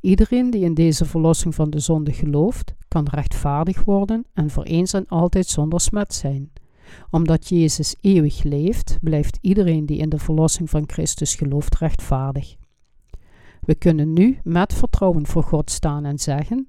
[0.00, 4.92] Iedereen die in deze verlossing van de zonde gelooft, kan rechtvaardig worden en voor eens
[4.92, 6.50] en altijd zonder smet zijn.
[7.10, 12.56] Omdat Jezus eeuwig leeft, blijft iedereen die in de verlossing van Christus gelooft rechtvaardig.
[13.60, 16.68] We kunnen nu met vertrouwen voor God staan en zeggen: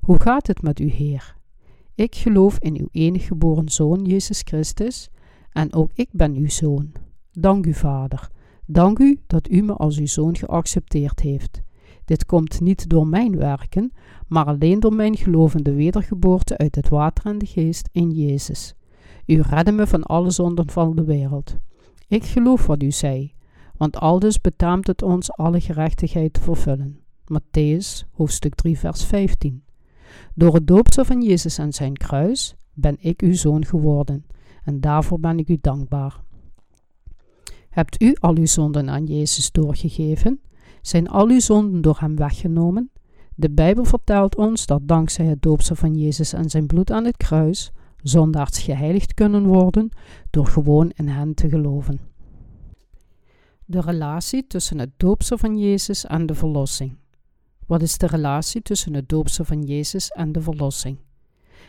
[0.00, 1.36] Hoe gaat het met u, Heer?
[1.94, 5.10] Ik geloof in uw enige geboren Zoon, Jezus Christus,
[5.52, 6.92] en ook ik ben uw Zoon.
[7.32, 8.30] Dank u, Vader.
[8.66, 11.62] Dank u dat u me als uw Zoon geaccepteerd heeft.
[12.04, 13.92] Dit komt niet door mijn werken,
[14.28, 18.74] maar alleen door mijn gelovende wedergeboorte uit het water en de geest in Jezus.
[19.32, 21.56] U redde me van alle zonden van de wereld.
[22.08, 23.34] Ik geloof wat u zei,
[23.76, 27.00] want aldus betaamt het ons alle gerechtigheid te vervullen.
[27.24, 29.64] Matthäus, hoofdstuk 3, vers 15.
[30.34, 34.26] Door het doopsel van Jezus en zijn kruis ben ik uw zoon geworden,
[34.64, 36.20] en daarvoor ben ik u dankbaar.
[37.70, 40.40] Hebt u al uw zonden aan Jezus doorgegeven?
[40.82, 42.90] Zijn al uw zonden door hem weggenomen?
[43.34, 47.16] De Bijbel vertelt ons dat dankzij het doopsel van Jezus en zijn bloed aan het
[47.16, 49.88] kruis zondaars geheiligd kunnen worden
[50.30, 52.00] door gewoon in hen te geloven.
[53.64, 56.96] De relatie tussen het doopsel van Jezus en de verlossing.
[57.66, 60.98] Wat is de relatie tussen het doopsel van Jezus en de verlossing?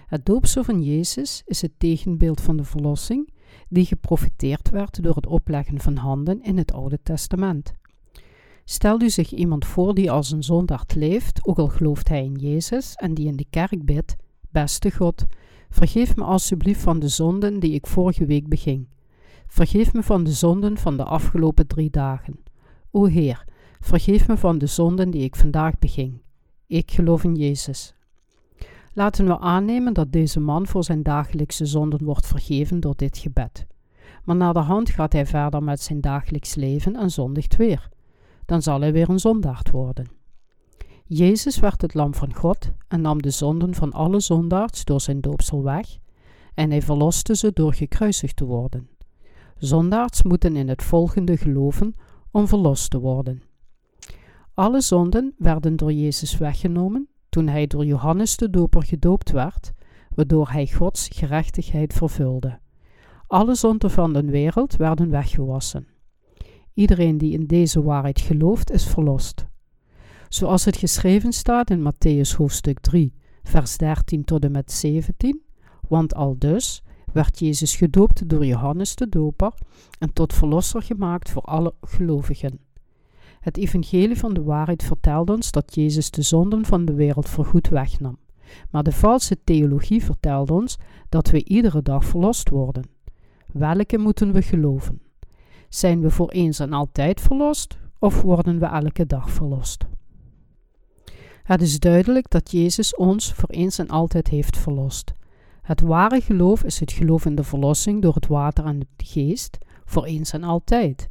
[0.07, 3.29] Het doopsel van Jezus is het tegenbeeld van de verlossing
[3.69, 7.73] die geprofiteerd werd door het opleggen van handen in het Oude Testament.
[8.65, 12.35] Stel u zich iemand voor die als een zondaard leeft, ook al gelooft hij in
[12.35, 14.15] Jezus en die in de kerk bidt:
[14.49, 15.25] Beste God,
[15.73, 18.87] vergeef me alsjeblieft van de zonden die ik vorige week beging.
[19.47, 22.39] Vergeef me van de zonden van de afgelopen drie dagen.
[22.91, 23.45] O Heer,
[23.79, 26.21] vergeef me van de zonden die ik vandaag beging.
[26.67, 27.95] Ik geloof in Jezus.
[28.93, 33.65] Laten we aannemen dat deze man voor zijn dagelijkse zonden wordt vergeven door dit gebed.
[34.23, 37.89] Maar na de hand gaat hij verder met zijn dagelijks leven en zondigt weer.
[38.45, 40.07] Dan zal hij weer een zondaard worden.
[41.05, 45.21] Jezus werd het lam van God en nam de zonden van alle zondaards door zijn
[45.21, 45.97] doopsel weg,
[46.53, 48.89] en hij verloste ze door gekruisigd te worden.
[49.57, 51.95] Zondaards moeten in het volgende geloven
[52.31, 53.41] om verlost te worden.
[54.53, 59.71] Alle zonden werden door Jezus weggenomen toen hij door Johannes de Doper gedoopt werd,
[60.15, 62.59] waardoor hij Gods gerechtigheid vervulde.
[63.27, 65.87] Alle zonden van de wereld werden weggewassen.
[66.73, 69.45] Iedereen die in deze waarheid gelooft, is verlost.
[70.33, 75.41] Zoals het geschreven staat in Matthäus hoofdstuk 3, vers 13 tot en met 17,
[75.87, 79.53] want al dus werd Jezus gedoopt door Johannes de Doper
[79.99, 82.59] en tot verlosser gemaakt voor alle gelovigen.
[83.39, 87.69] Het evangelie van de waarheid vertelt ons dat Jezus de zonden van de wereld voorgoed
[87.69, 88.17] wegnam.
[88.69, 90.77] Maar de valse theologie vertelt ons
[91.09, 92.83] dat we iedere dag verlost worden.
[93.51, 95.01] Welke moeten we geloven?
[95.69, 99.85] Zijn we voor eens en altijd verlost of worden we elke dag verlost?
[101.43, 105.13] Het is duidelijk dat Jezus ons voor eens en altijd heeft verlost.
[105.61, 109.57] Het ware geloof is het geloof in de verlossing door het water en de geest,
[109.85, 111.07] voor eens en altijd.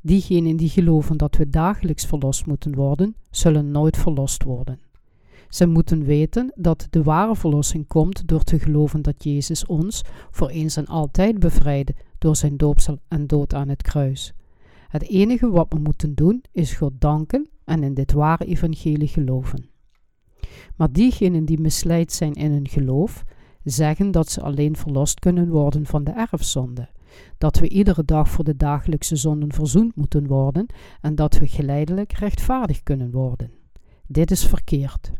[0.00, 4.80] Diegenen die geloven dat we dagelijks verlost moeten worden, zullen nooit verlost worden.
[5.48, 10.48] Ze moeten weten dat de ware verlossing komt door te geloven dat Jezus ons voor
[10.48, 14.32] eens en altijd bevrijdde door zijn doopsel en dood aan het kruis.
[14.88, 19.74] Het enige wat we moeten doen is God danken en in dit ware evangelie geloven.
[20.76, 23.24] Maar diegenen die misleid zijn in hun geloof,
[23.64, 26.88] zeggen dat ze alleen verlost kunnen worden van de erfzonde
[27.38, 30.66] dat we iedere dag voor de dagelijkse zonden verzoend moeten worden
[31.00, 33.50] en dat we geleidelijk rechtvaardig kunnen worden.
[34.06, 35.12] Dit is verkeerd.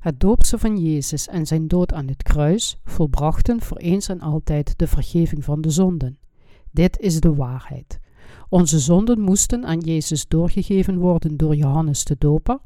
[0.00, 4.78] Het doopsel van Jezus en zijn dood aan het kruis volbrachten voor eens en altijd
[4.78, 6.18] de vergeving van de zonden.
[6.70, 8.00] Dit is de waarheid.
[8.48, 12.58] Onze zonden moesten aan Jezus doorgegeven worden door Johannes de Doper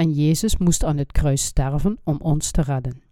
[0.00, 3.02] en Jezus moest aan het kruis sterven om ons te redden.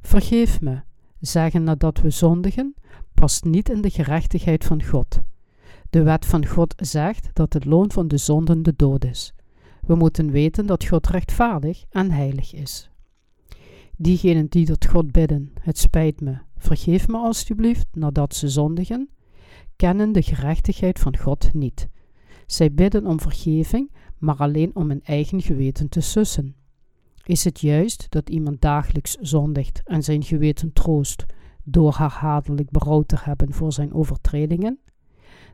[0.00, 0.80] Vergeef me,
[1.20, 2.74] zeggen nadat we zondigen,
[3.14, 5.20] past niet in de gerechtigheid van God.
[5.90, 9.34] De wet van God zegt dat het loon van de zonden de dood is.
[9.86, 12.90] We moeten weten dat God rechtvaardig en heilig is.
[13.96, 19.08] Diegenen die tot God bidden, het spijt me, vergeef me alstublieft, nadat ze zondigen,
[19.76, 21.88] kennen de gerechtigheid van God niet.
[22.46, 23.90] Zij bidden om vergeving,
[24.26, 26.54] maar alleen om hun eigen geweten te sussen.
[27.24, 31.24] Is het juist dat iemand dagelijks zondigt en zijn geweten troost
[31.64, 34.78] door herhaaldelijk berouw te hebben voor zijn overtredingen?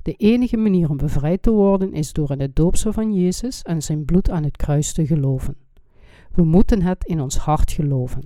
[0.02, 3.82] De enige manier om bevrijd te worden is door in het doopsel van Jezus en
[3.82, 5.56] zijn bloed aan het kruis te geloven.
[6.34, 8.22] We moeten het in ons hart geloven.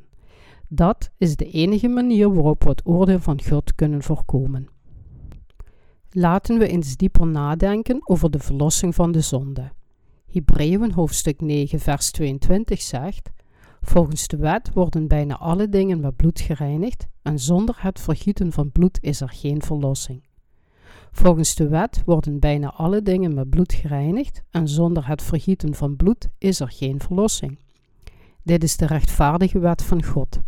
[0.68, 4.68] Dat is de enige manier waarop we het oordeel van God kunnen voorkomen.
[6.10, 9.70] Laten we eens dieper nadenken over de verlossing van de zonde.
[10.36, 13.30] Hebreeën hoofdstuk 9 vers 22 zegt
[13.80, 18.72] Volgens de wet worden bijna alle dingen met bloed gereinigd en zonder het vergieten van
[18.72, 20.22] bloed is er geen verlossing.
[21.12, 25.96] Volgens de wet worden bijna alle dingen met bloed gereinigd en zonder het vergieten van
[25.96, 27.58] bloed is er geen verlossing.
[28.42, 30.38] Dit is de rechtvaardige wet van God.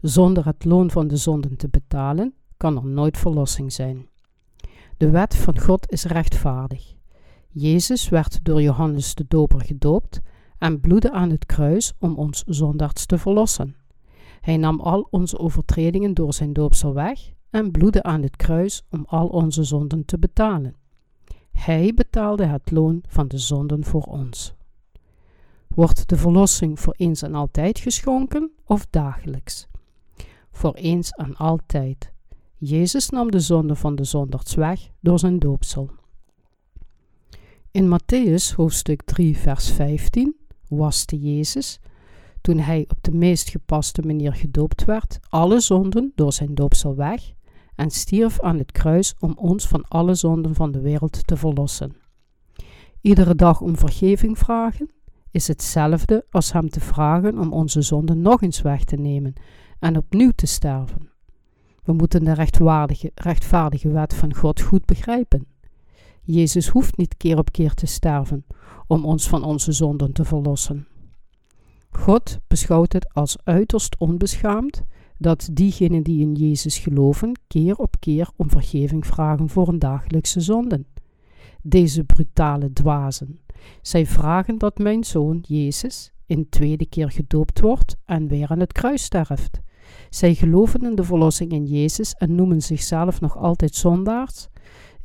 [0.00, 4.08] Zonder het loon van de zonden te betalen kan er nooit verlossing zijn.
[4.96, 6.95] De wet van God is rechtvaardig.
[7.58, 10.20] Jezus werd door Johannes de Doper gedoopt
[10.58, 13.76] en bloedde aan het kruis om ons zondaars te verlossen.
[14.40, 19.04] Hij nam al onze overtredingen door zijn doopsel weg en bloedde aan het kruis om
[19.08, 20.74] al onze zonden te betalen.
[21.52, 24.54] Hij betaalde het loon van de zonden voor ons.
[25.68, 29.66] Wordt de verlossing voor eens en altijd geschonken of dagelijks?
[30.50, 32.12] Voor eens en altijd.
[32.56, 35.90] Jezus nam de zonde van de zondaars weg door zijn doopsel.
[37.76, 40.36] In Matthäus hoofdstuk 3 vers 15
[40.68, 41.80] waste Jezus,
[42.40, 47.32] toen hij op de meest gepaste manier gedoopt werd, alle zonden door zijn doopsel weg
[47.74, 51.96] en stierf aan het kruis om ons van alle zonden van de wereld te verlossen.
[53.00, 54.90] Iedere dag om vergeving vragen
[55.30, 59.32] is hetzelfde als hem te vragen om onze zonden nog eens weg te nemen
[59.78, 61.10] en opnieuw te sterven.
[61.84, 65.55] We moeten de rechtvaardige, rechtvaardige wet van God goed begrijpen.
[66.26, 68.46] Jezus hoeft niet keer op keer te sterven
[68.86, 70.86] om ons van onze zonden te verlossen.
[71.90, 74.82] God beschouwt het als uiterst onbeschaamd
[75.18, 80.40] dat diegenen die in Jezus geloven keer op keer om vergeving vragen voor hun dagelijkse
[80.40, 80.86] zonden.
[81.62, 83.40] Deze brutale dwazen.
[83.82, 88.72] Zij vragen dat mijn zoon Jezus in tweede keer gedoopt wordt en weer aan het
[88.72, 89.60] kruis sterft.
[90.10, 94.48] Zij geloven in de verlossing in Jezus en noemen zichzelf nog altijd zondaars.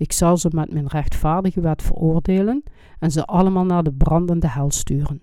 [0.02, 2.64] Ik zal ze met mijn rechtvaardige wet veroordelen
[2.99, 5.22] en ze allemaal naar de brandende hel sturen.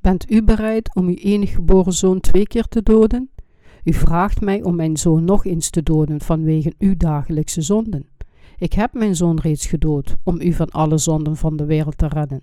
[0.00, 3.30] Bent u bereid om uw enige geboren zoon twee keer te doden?
[3.84, 8.06] U vraagt mij om mijn zoon nog eens te doden vanwege uw dagelijkse zonden.
[8.56, 12.08] Ik heb mijn zoon reeds gedood om u van alle zonden van de wereld te
[12.08, 12.42] redden.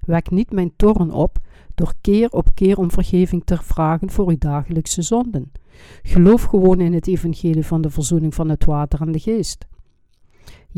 [0.00, 1.38] Wek niet mijn toren op
[1.74, 5.52] door keer op keer om vergeving te vragen voor uw dagelijkse zonden.
[6.02, 9.66] Geloof gewoon in het evangelie van de verzoening van het water en de geest.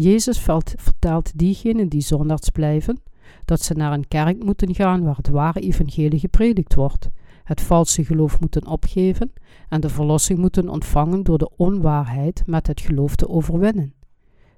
[0.00, 0.38] Jezus
[0.76, 3.00] vertelt diegenen die zondags blijven
[3.44, 7.08] dat ze naar een kerk moeten gaan waar het ware evangelie gepredikt wordt,
[7.44, 9.32] het valse geloof moeten opgeven
[9.68, 13.94] en de verlossing moeten ontvangen door de onwaarheid met het geloof te overwinnen.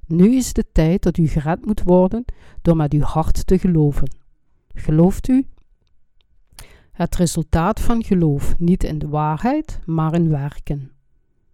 [0.07, 2.25] Nu is de tijd dat u gered moet worden
[2.63, 4.11] door met uw hart te geloven.
[4.75, 5.47] Gelooft u?
[6.93, 10.91] Het resultaat van geloof niet in de waarheid, maar in werken.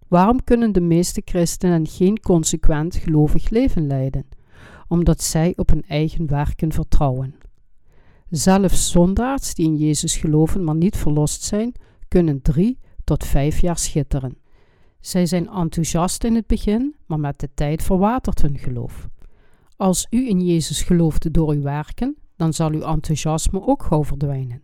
[0.09, 4.27] Waarom kunnen de meeste christenen geen consequent gelovig leven leiden?
[4.89, 7.35] Omdat zij op hun eigen werken vertrouwen.
[8.29, 11.73] Zelfs zondaars die in Jezus geloven, maar niet verlost zijn,
[12.09, 14.39] kunnen drie tot vijf jaar schitteren.
[15.01, 19.09] Zij zijn enthousiast in het begin, maar met de tijd verwatert hun geloof.
[19.77, 24.63] Als u in Jezus gelooft door uw werken, dan zal uw enthousiasme ook gauw verdwijnen.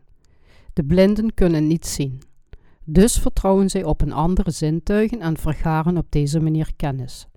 [0.73, 2.21] De blinden kunnen niet zien.
[2.85, 7.29] Dus vertrouwen zij op een andere zintuigen en vergaren op deze manier kennis.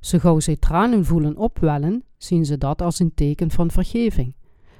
[0.00, 4.34] Zo gauw zij tranen voelen opwellen, zien ze dat als een teken van vergeving.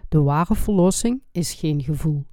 [0.08, 2.24] De ware verlossing is geen gevoel.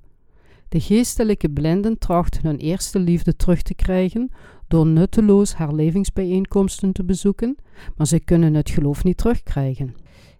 [0.69, 4.31] De geestelijke blinden trachten hun eerste liefde terug te krijgen
[4.67, 7.55] door nutteloos herlevingsbijeenkomsten te bezoeken,
[7.95, 9.95] maar ze kunnen het geloof niet terugkrijgen.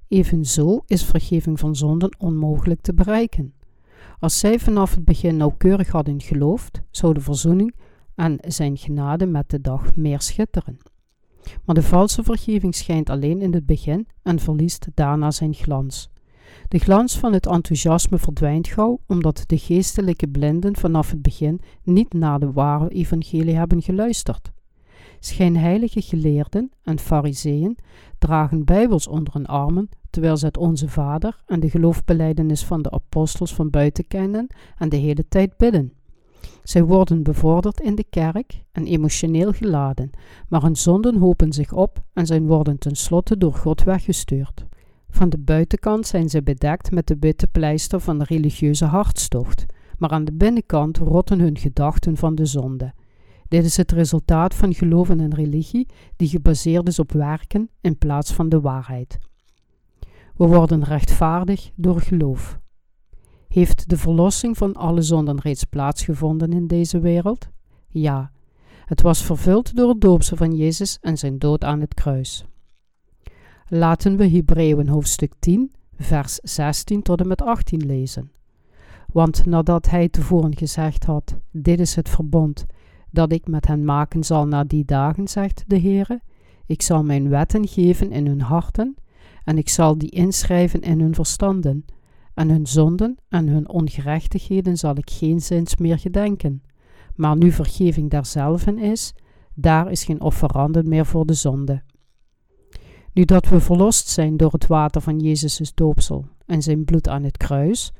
[0.07, 3.53] Evenzo is vergeving van zonden onmogelijk te bereiken.
[4.19, 7.75] Als zij vanaf het begin nauwkeurig hadden geloofd, zou de verzoening
[8.15, 10.77] en zijn genade met de dag meer schitteren.
[11.65, 16.09] Maar de valse vergeving schijnt alleen in het begin en verliest daarna zijn glans.
[16.67, 22.13] De glans van het enthousiasme verdwijnt gauw, omdat de geestelijke blinden vanaf het begin niet
[22.13, 24.51] naar de ware evangelie hebben geluisterd.
[25.19, 27.77] Schijnheilige geleerden en fariseeën
[28.17, 32.91] dragen bijbels onder hun armen, terwijl ze het Onze Vader en de geloofbeleidenis van de
[32.91, 34.47] apostels van buiten kennen
[34.77, 35.93] en de hele tijd bidden.
[36.63, 40.09] Zij worden bevorderd in de kerk en emotioneel geladen,
[40.49, 44.65] maar hun zonden hopen zich op en zij worden tenslotte door God weggestuurd.
[45.09, 49.65] Van de buitenkant zijn ze bedekt met de witte pleister van de religieuze hartstocht,
[49.97, 52.93] maar aan de binnenkant rotten hun gedachten van de zonde.
[53.47, 57.97] Dit is het resultaat van geloof in een religie die gebaseerd is op werken in
[57.97, 59.26] plaats van de waarheid.
[60.37, 62.59] We worden rechtvaardig door geloof.
[63.47, 67.49] Heeft de verlossing van alle zonden reeds plaatsgevonden in deze wereld?
[67.87, 68.31] Ja,
[68.85, 72.45] het was vervuld door het doopsel van Jezus en zijn dood aan het kruis.
[73.67, 78.31] Laten we Hebreeën hoofdstuk 10, vers 16 tot en met 18 lezen.
[79.13, 82.65] Want nadat hij tevoren gezegd had: Dit is het verbond
[83.11, 86.21] dat ik met hen maken zal na die dagen, zegt de Heere.
[86.65, 88.95] Ik zal mijn wetten geven in hun harten,
[89.47, 91.85] en ik zal die inschrijven in hun verstanden.
[92.33, 96.61] En hun zonden en hun ongerechtigheden zal ik geen zins meer gedenken.
[97.15, 99.13] Maar nu vergeving derzelven is,
[99.53, 101.83] daar is geen offeranden meer voor de zonde.
[103.13, 107.23] Nu dat we verlost zijn door het water van Jezus' doopsel en zijn bloed aan
[107.23, 107.91] het kruis,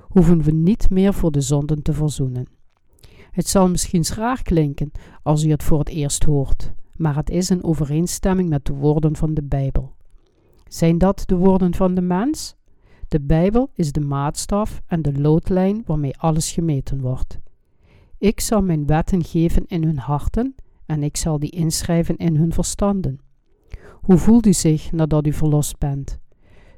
[0.00, 2.46] hoeven we niet meer voor de zonden te verzoenen.
[3.30, 4.90] Het zal misschien raar klinken
[5.22, 9.16] als u het voor het eerst hoort, maar het is in overeenstemming met de woorden
[9.16, 9.93] van de Bijbel.
[10.74, 12.56] Zijn dat de woorden van de mens?
[13.08, 17.38] De Bijbel is de maatstaf en de loodlijn waarmee alles gemeten wordt.
[18.18, 20.54] Ik zal mijn wetten geven in hun harten
[20.86, 23.18] en ik zal die inschrijven in hun verstanden.
[23.92, 26.18] Hoe voelt u zich nadat u verlost bent?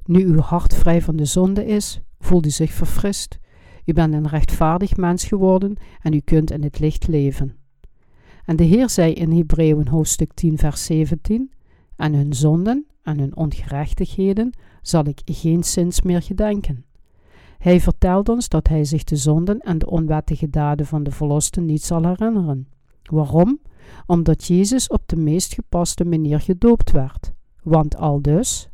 [0.05, 3.39] Nu uw hart vrij van de zonde is, voelt u zich verfrist.
[3.85, 7.57] U bent een rechtvaardig mens geworden en u kunt in het licht leven.
[8.45, 11.51] En de Heer zei in Hebreeën hoofdstuk 10 vers 17,
[11.97, 14.53] En hun zonden en hun ongerechtigheden
[14.83, 16.85] zal ik geen zins meer gedenken.
[17.59, 21.65] Hij vertelt ons dat hij zich de zonden en de onwettige daden van de verlosten
[21.65, 22.69] niet zal herinneren.
[23.03, 23.61] Waarom?
[24.07, 27.33] Omdat Jezus op de meest gepaste manier gedoopt werd.
[27.63, 28.69] Want al dus,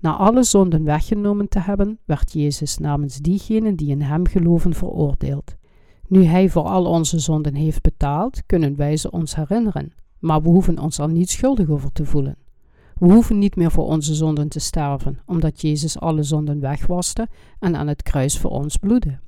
[0.00, 5.54] na alle zonden weggenomen te hebben, werd Jezus namens diegenen die in hem geloven veroordeeld.
[6.06, 10.48] Nu hij voor al onze zonden heeft betaald, kunnen wij ze ons herinneren, maar we
[10.48, 12.36] hoeven ons er niet schuldig over te voelen.
[13.00, 17.28] We hoeven niet meer voor onze zonden te sterven, omdat Jezus alle zonden wegwaste
[17.58, 19.18] en aan het kruis voor ons bloedde.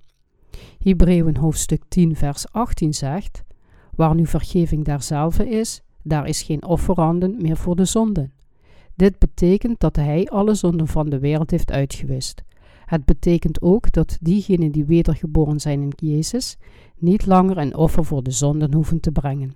[0.79, 3.43] Hebreeën hoofdstuk 10 vers 18 zegt,
[3.95, 8.33] Waar nu vergeving derzelfde is, daar is geen offeranden meer voor de zonden.
[8.95, 12.43] Dit betekent dat hij alle zonden van de wereld heeft uitgewist.
[12.87, 16.57] Het betekent ook dat diegenen die wedergeboren zijn in Jezus
[16.99, 19.55] niet langer een offer voor de zonden hoeven te brengen.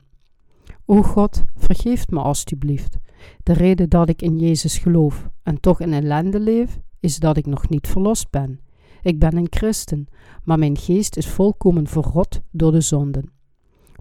[0.84, 2.98] O God, vergeef me alstublieft.
[3.42, 7.46] De reden dat ik in Jezus geloof en toch in ellende leef, is dat ik
[7.46, 8.60] nog niet verlost ben.
[9.02, 10.06] Ik ben een christen,
[10.44, 13.30] maar mijn geest is volkomen verrot door de zonden.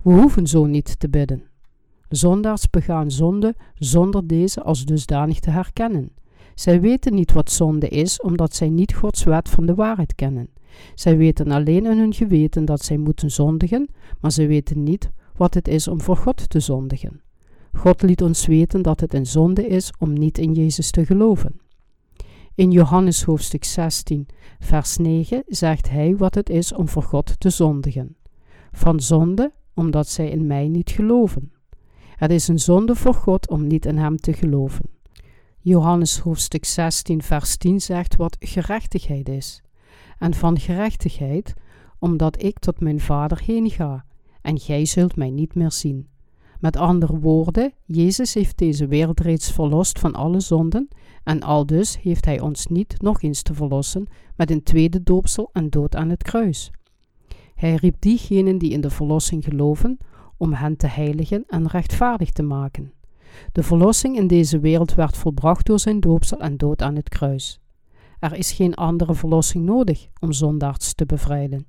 [0.03, 1.43] We hoeven zo niet te bidden.
[2.09, 6.13] Zondaars begaan zonde zonder deze als dusdanig te herkennen.
[6.55, 10.49] Zij weten niet wat zonde is, omdat zij niet Gods wet van de waarheid kennen.
[10.95, 13.89] Zij weten alleen in hun geweten dat zij moeten zondigen,
[14.19, 17.21] maar zij weten niet wat het is om voor God te zondigen.
[17.75, 21.59] God liet ons weten dat het een zonde is om niet in Jezus te geloven.
[22.55, 24.27] In Johannes hoofdstuk 16,
[24.59, 28.15] vers 9 zegt hij wat het is om voor God te zondigen.
[28.71, 31.51] Van zonde, omdat zij in mij niet geloven.
[32.15, 34.85] Het is een zonde voor God om niet in Hem te geloven.
[35.59, 39.61] Johannes hoofdstuk 16, vers 10 zegt wat gerechtigheid is.
[40.19, 41.53] En van gerechtigheid,
[41.99, 44.05] omdat ik tot mijn Vader heen ga,
[44.41, 46.07] en gij zult mij niet meer zien.
[46.59, 50.87] Met andere woorden, Jezus heeft deze wereld reeds verlost van alle zonden,
[51.23, 55.69] en aldus heeft Hij ons niet nog eens te verlossen met een tweede doopsel en
[55.69, 56.71] dood aan het kruis.
[57.55, 59.97] Hij riep diegenen die in de verlossing geloven,
[60.37, 62.93] om hen te heiligen en rechtvaardig te maken.
[63.51, 67.59] De verlossing in deze wereld werd volbracht door zijn doopsel en dood aan het kruis.
[68.19, 71.65] Er is geen andere verlossing nodig om zondaars te bevrijden.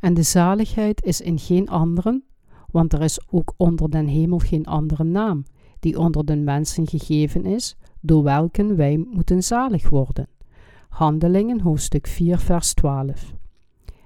[0.00, 2.24] En de zaligheid is in geen anderen,
[2.72, 5.44] want er is ook onder den hemel geen andere naam,
[5.80, 10.28] die onder den mensen gegeven is, door welken wij moeten zalig worden.
[10.88, 13.34] Handelingen hoofdstuk 4 vers 12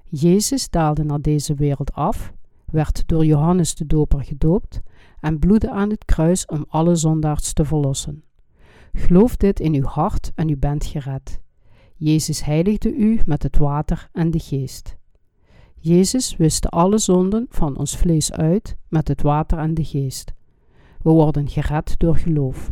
[0.08, 2.32] Jezus daalde naar deze wereld af,
[2.64, 4.82] werd door Johannes de Doper gedoopt
[5.20, 8.24] en bloedde aan het kruis om alle zondaars te verlossen.
[8.92, 11.40] Geloof dit in uw hart en u bent gered.
[11.96, 14.96] Jezus heiligde u met het water en de geest.
[15.84, 20.32] Jezus wiste alle zonden van ons vlees uit met het water en de geest.
[21.02, 22.70] We worden gered door geloof.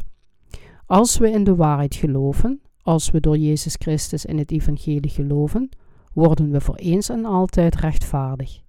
[0.86, 5.68] Als we in de waarheid geloven, als we door Jezus Christus in het evangelie geloven,
[6.12, 8.60] worden we voor eens en altijd rechtvaardig.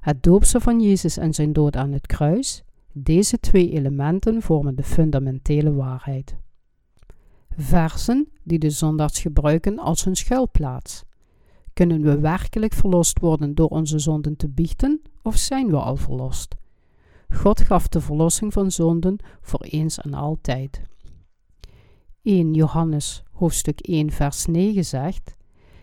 [0.00, 4.82] Het doopsel van Jezus en zijn dood aan het kruis, deze twee elementen vormen de
[4.82, 6.36] fundamentele waarheid.
[7.50, 11.05] Versen die de zondags gebruiken als hun schuilplaats.
[11.76, 16.54] Kunnen we werkelijk verlost worden door onze zonden te biechten, of zijn we al verlost?
[17.28, 20.82] God gaf de verlossing van zonden voor eens en altijd.
[22.22, 25.36] 1 Johannes hoofdstuk 1 vers 9 zegt: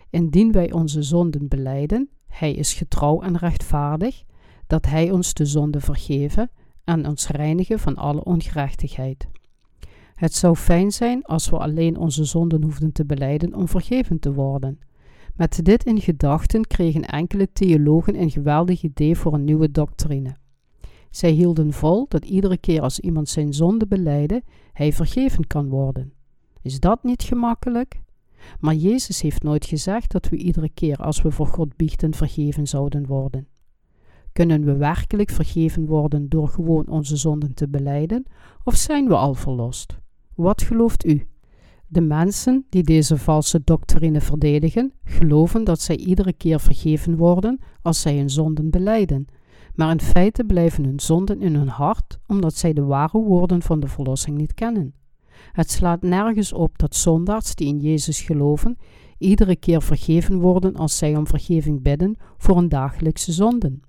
[0.10, 4.24] Indien wij onze zonden beleiden, hij is getrouw en rechtvaardig,
[4.68, 6.52] dat hij ons de zonde vergeven
[6.84, 9.28] en ons reinigen van alle ongerechtigheid.
[10.14, 14.34] Het zou fijn zijn als we alleen onze zonden hoefden te beleiden om vergeven te
[14.34, 14.80] worden.
[15.36, 20.36] Met dit in gedachten kregen enkele theologen een geweldig idee voor een nieuwe doctrine.
[21.10, 26.14] Zij hielden vol dat iedere keer als iemand zijn zonde beleidde, hij vergeven kan worden.
[26.62, 28.02] Is dat niet gemakkelijk?
[28.60, 32.68] Maar Jezus heeft nooit gezegd dat we iedere keer als we voor God biechten vergeven
[32.68, 33.48] zouden worden.
[34.32, 38.26] Kunnen we werkelijk vergeven worden door gewoon onze zonden te beleiden,
[38.64, 39.98] of zijn we al verlost?
[40.36, 41.28] Wat gelooft u?
[41.94, 48.02] De mensen die deze valse doctrine verdedigen, geloven dat zij iedere keer vergeven worden als
[48.02, 49.26] zij hun zonden beleiden,
[49.76, 53.80] maar in feite blijven hun zonden in hun hart omdat zij de ware woorden van
[53.80, 54.94] de verlossing niet kennen.
[55.52, 58.78] Het slaat nergens op dat zondaars die in Jezus geloven,
[59.18, 63.82] iedere keer vergeven worden als zij om vergeving bidden voor hun dagelijkse zonden.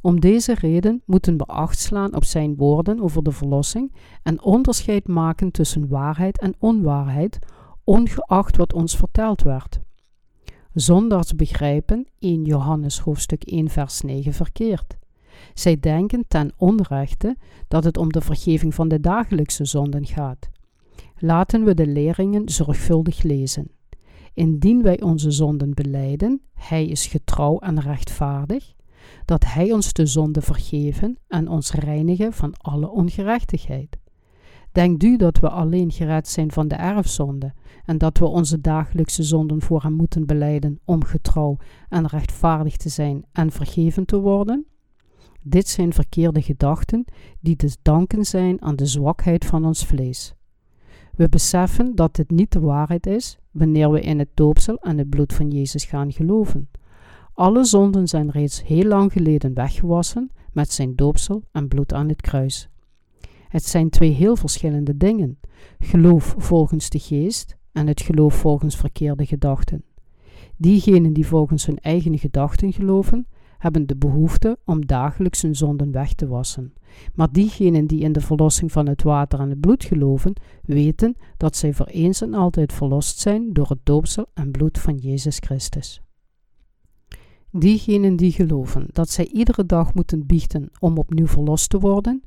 [0.00, 5.08] Om deze reden moeten we acht slaan op zijn woorden over de verlossing en onderscheid
[5.08, 7.38] maken tussen waarheid en onwaarheid,
[7.84, 9.80] ongeacht wat ons verteld werd.
[10.72, 14.96] Zondaars begrijpen 1 Johannes hoofdstuk 1 vers 9 verkeerd.
[15.54, 17.36] Zij denken ten onrechte
[17.68, 20.48] dat het om de vergeving van de dagelijkse zonden gaat.
[21.16, 23.70] Laten we de leringen zorgvuldig lezen.
[24.34, 28.74] Indien wij onze zonden beleiden, Hij is getrouw en rechtvaardig,
[29.24, 33.98] dat Hij ons de zonde vergeven en ons reinigen van alle ongerechtigheid.
[34.72, 37.52] Denkt u dat we alleen gered zijn van de erfzonde
[37.84, 41.56] en dat we onze dagelijkse zonden voor Hem moeten beleiden om getrouw
[41.88, 44.66] en rechtvaardig te zijn en vergeven te worden?
[45.42, 47.04] Dit zijn verkeerde gedachten
[47.40, 50.34] die te danken zijn aan de zwakheid van ons vlees.
[51.16, 55.08] We beseffen dat dit niet de waarheid is wanneer we in het doopsel en het
[55.08, 56.68] bloed van Jezus gaan geloven.
[57.34, 62.20] Alle zonden zijn reeds heel lang geleden weggewassen met zijn doopsel en bloed aan het
[62.20, 62.68] kruis.
[63.48, 65.38] Het zijn twee heel verschillende dingen:
[65.78, 69.84] geloof volgens de geest en het geloof volgens verkeerde gedachten.
[70.56, 73.26] Diegenen die volgens hun eigen gedachten geloven,
[73.58, 76.72] hebben de behoefte om dagelijks hun zonden weg te wassen.
[77.14, 80.32] Maar diegenen die in de verlossing van het water en het bloed geloven,
[80.62, 84.96] weten dat zij voor eens en altijd verlost zijn door het doopsel en bloed van
[84.96, 86.03] Jezus Christus.
[87.56, 92.22] Diegenen die geloven dat zij iedere dag moeten biechten om opnieuw verlost te worden,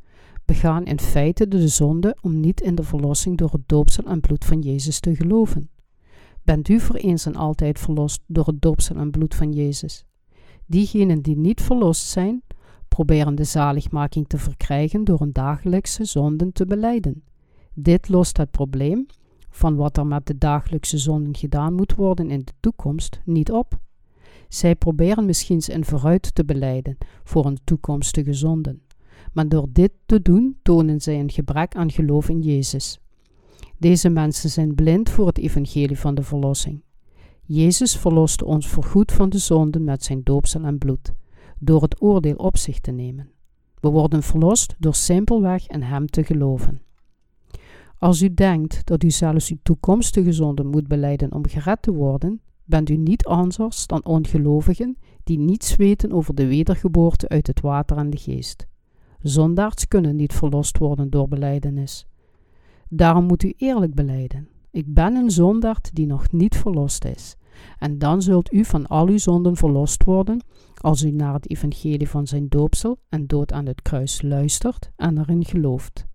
[0.46, 4.46] begaan in feite de zonde om niet in de verlossing door het doopsel en bloed
[4.46, 5.70] van Jezus te geloven.
[6.44, 10.06] Bent u voor eens en altijd verlost door het doopsel en bloed van Jezus?
[10.66, 12.44] Diegenen die niet verlost zijn,
[12.88, 17.24] proberen de zaligmaking te verkrijgen door een dagelijkse zonden te beleiden.
[17.74, 19.06] Dit lost het probleem
[19.50, 23.86] van wat er met de dagelijkse zonden gedaan moet worden in de toekomst niet op.
[24.48, 28.82] Zij proberen misschien in vooruit te beleiden voor een toekomstige zonden,
[29.34, 33.00] maar door dit te doen tonen zij een gebrek aan geloof in Jezus.
[33.78, 36.82] Deze mensen zijn blind voor het evangelie van de verlossing.
[37.43, 41.14] Jezus verloste ons voorgoed van de zonden met zijn doopsel en bloed,
[41.60, 43.30] door het oordeel op zich te nemen.
[43.80, 46.82] We worden verlost door simpelweg in Hem te geloven.
[48.00, 52.41] Als u denkt dat u zelfs uw toekomstige zonden moet beleiden om gered te worden,
[52.68, 57.97] bent u niet anders dan ongelovigen die niets weten over de wedergeboorte uit het water
[57.97, 58.68] en de geest.
[59.22, 62.07] Zondaards kunnen niet verlost worden door beleidenis.
[62.89, 64.47] Daarom moet u eerlijk beleiden.
[64.72, 67.36] Ik ben een zondaard die nog niet verlost is.
[67.80, 70.43] En dan zult u van al uw zonden verlost worden
[70.76, 75.18] als u naar het evangelie van zijn doopsel en dood aan het kruis luistert en
[75.18, 76.05] erin gelooft.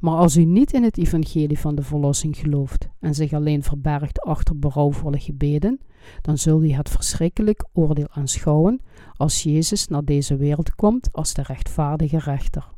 [0.00, 4.20] Maar als u niet in het evangelie van de verlossing gelooft en zich alleen verbergt
[4.20, 5.80] achter berouwvolle gebeden,
[6.20, 8.80] dan zult u het verschrikkelijk oordeel aanschouwen
[9.16, 12.68] als Jezus naar deze wereld komt als de rechtvaardige rechter.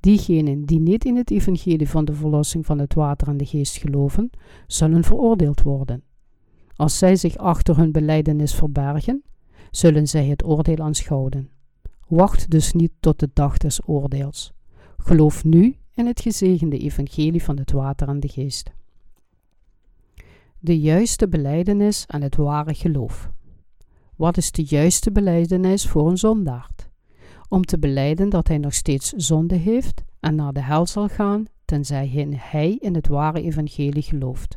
[0.00, 3.76] Diegenen die niet in het evangelie van de verlossing van het water en de geest
[3.76, 4.30] geloven,
[4.66, 6.02] zullen veroordeeld worden.
[6.76, 9.22] Als zij zich achter hun beleidenis verbergen,
[9.70, 11.50] zullen zij het oordeel aanschouwen.
[12.08, 14.52] Wacht dus niet tot de dag des oordeels.
[14.96, 18.70] Geloof nu in het gezegende evangelie van het water en de geest.
[20.58, 23.30] De juiste beleidenis en het ware geloof.
[24.16, 26.88] Wat is de juiste beleidenis voor een zondaard?
[27.48, 31.44] Om te beleiden dat hij nog steeds zonde heeft en naar de hel zal gaan,
[31.64, 34.56] tenzij hij in het ware evangelie gelooft.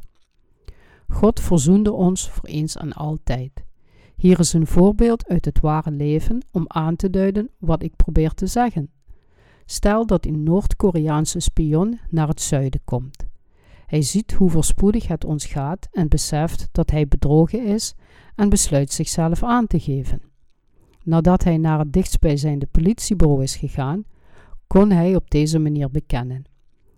[1.08, 3.66] God verzoende ons voor eens en altijd.
[4.16, 8.34] Hier is een voorbeeld uit het ware leven om aan te duiden wat ik probeer
[8.34, 8.90] te zeggen.
[9.70, 13.28] Stel dat een Noord-Koreaanse spion naar het zuiden komt.
[13.86, 17.96] Hij ziet hoe voorspoedig het ons gaat en beseft dat hij bedrogen is
[18.36, 20.22] en besluit zichzelf aan te geven.
[21.04, 24.04] Nadat hij naar het dichtstbijzijnde politiebureau is gegaan,
[24.68, 26.44] kon hij op deze manier bekennen: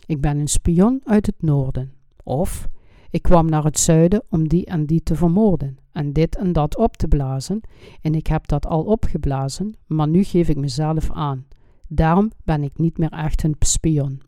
[0.06, 1.94] Ik ben een spion uit het noorden.
[2.24, 2.68] Of
[3.10, 6.78] ik kwam naar het zuiden om die en die te vermoorden en dit en dat
[6.78, 7.62] op te blazen,
[8.02, 11.46] en ik heb dat al opgeblazen, maar nu geef ik mezelf aan.
[11.92, 14.22] Daarom ben ik niet meer echt een spion.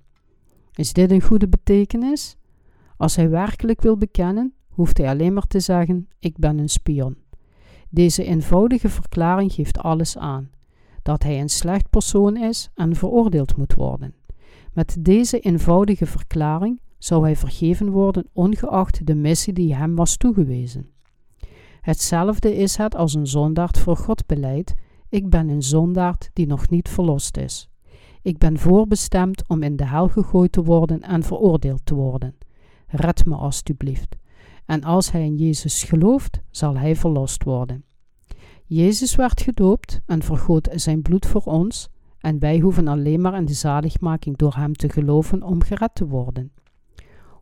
[0.73, 2.37] Is dit een goede betekenis?
[2.97, 7.17] Als hij werkelijk wil bekennen, hoeft hij alleen maar te zeggen: Ik ben een spion.
[7.89, 10.49] Deze eenvoudige verklaring geeft alles aan:
[11.03, 14.13] dat hij een slecht persoon is en veroordeeld moet worden.
[14.73, 20.89] Met deze eenvoudige verklaring zou hij vergeven worden, ongeacht de missie die hem was toegewezen.
[21.81, 24.73] Hetzelfde is het als een zondaard voor God beleidt:
[25.11, 27.69] Ik ben een zondaard die nog niet verlost is.
[28.21, 32.35] Ik ben voorbestemd om in de hel gegooid te worden en veroordeeld te worden.
[32.87, 34.17] Red me alstublieft.
[34.65, 37.83] En als hij in Jezus gelooft, zal hij verlost worden.
[38.65, 41.89] Jezus werd gedoopt en vergoot zijn bloed voor ons,
[42.19, 46.07] en wij hoeven alleen maar in de zaligmaking door hem te geloven om gered te
[46.07, 46.51] worden.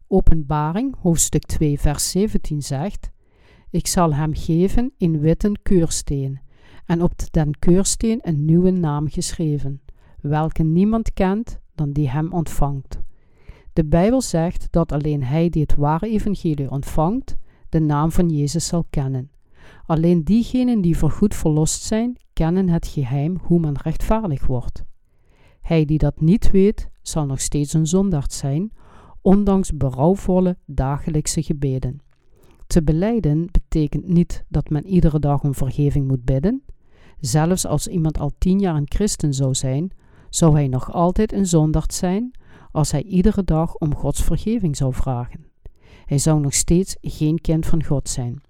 [0.08, 3.10] Openbaring, hoofdstuk 2, vers 17 zegt:
[3.70, 6.40] Ik zal hem geven in witte keursteen,
[6.90, 9.82] en op den keursteen een nieuwe naam geschreven,
[10.22, 13.00] welke niemand kent dan die hem ontvangt.
[13.74, 17.38] De Bijbel zegt dat alleen hij die het ware evangelie ontvangt,
[17.70, 19.32] de naam van Jezus zal kennen.
[19.86, 24.84] Alleen diegenen die voorgoed verlost zijn, kennen het geheim hoe men rechtvaardig wordt.
[25.62, 28.72] Hij die dat niet weet, zal nog steeds een zondaard zijn,
[29.22, 32.02] ondanks berouwvolle dagelijkse gebeden.
[32.68, 36.64] Te beleiden betekent niet dat men iedere dag om vergeving moet bidden.
[37.20, 39.92] Zelfs als iemand al tien jaar een christen zou zijn,
[40.30, 42.32] zou hij nog altijd een zondaard zijn
[42.72, 45.46] als hij iedere dag om Gods vergeving zou vragen.
[46.06, 48.42] Hij zou nog steeds geen kind van God zijn.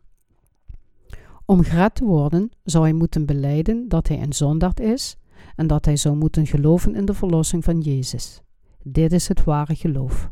[1.45, 5.17] Om gered te worden zou hij moeten beleiden dat hij een zondaard is
[5.55, 8.41] en dat hij zou moeten geloven in de verlossing van Jezus.
[8.83, 10.31] Dit is het ware geloof.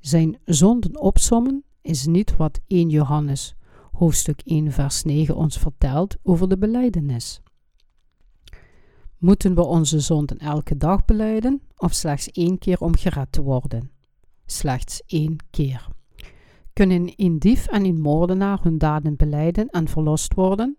[0.00, 3.56] Zijn zonden opsommen is niet wat 1 Johannes
[3.98, 7.40] hoofdstuk 1 vers 9 ons vertelt over de beleidenis.
[9.16, 13.90] Moeten we onze zonden elke dag beleiden of slechts één keer om gered te worden?
[14.46, 15.88] Slechts één keer.
[16.72, 20.76] Kunnen een dief en een moordenaar hun daden beleiden en verlost worden?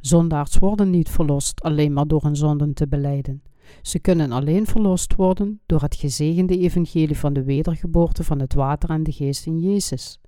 [0.00, 3.42] Zondaars worden niet verlost alleen maar door hun zonden te beleiden.
[3.82, 8.90] Ze kunnen alleen verlost worden door het gezegende evangelie van de wedergeboorte van het water
[8.90, 10.20] en de geest in Jezus.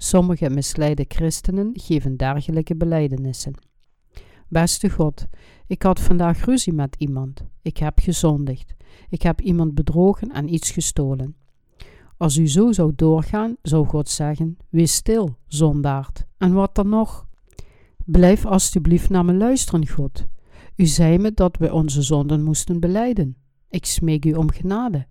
[0.00, 3.52] Sommige misleide christenen geven dergelijke beleidenissen.
[4.48, 5.26] Beste God,
[5.66, 7.44] ik had vandaag ruzie met iemand.
[7.62, 8.74] Ik heb gezondigd.
[9.08, 11.36] Ik heb iemand bedrogen en iets gestolen.
[12.16, 16.26] Als u zo zou doorgaan, zou God zeggen: Wees stil, zondaard.
[16.36, 17.26] En wat dan nog?
[18.04, 20.26] Blijf alstublieft naar me luisteren, God.
[20.76, 23.36] U zei me dat we onze zonden moesten beleiden.
[23.70, 25.06] Ik smeek u om genade.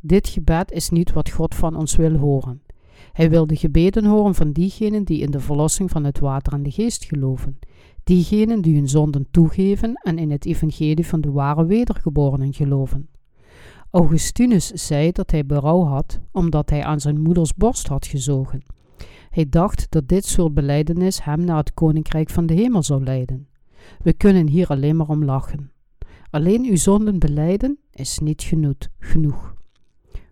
[0.00, 2.62] Dit gebed is niet wat God van ons wil horen.
[3.16, 6.62] Hij wil de gebeden horen van diegenen die in de verlossing van het water en
[6.62, 7.58] de geest geloven,
[8.04, 13.08] diegenen die hun zonden toegeven en in het evangelie van de ware wedergeborenen geloven.
[13.90, 18.62] Augustinus zei dat hij berouw had omdat hij aan zijn moeders borst had gezogen.
[19.30, 23.48] Hij dacht dat dit soort beleidenis hem naar het koninkrijk van de hemel zou leiden.
[24.02, 25.72] We kunnen hier alleen maar om lachen.
[26.30, 28.52] Alleen uw zonden beleiden is niet
[28.98, 29.55] genoeg.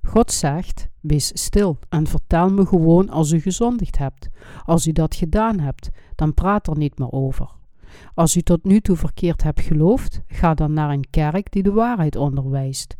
[0.06, 4.28] God zegt: Wees stil en vertel me gewoon als u gezondigd hebt.
[4.64, 7.50] Als u dat gedaan hebt, dan praat er niet meer over.
[8.14, 11.72] Als u tot nu toe verkeerd hebt geloofd, ga dan naar een kerk die de
[11.72, 12.96] waarheid onderwijst.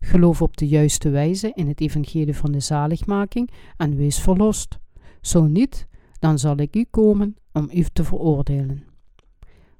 [0.00, 4.78] Geloof op de juiste wijze in het evangelie van de zaligmaking en wees verlost.
[5.20, 5.86] Zo niet,
[6.18, 8.84] dan zal ik u komen om u te veroordelen.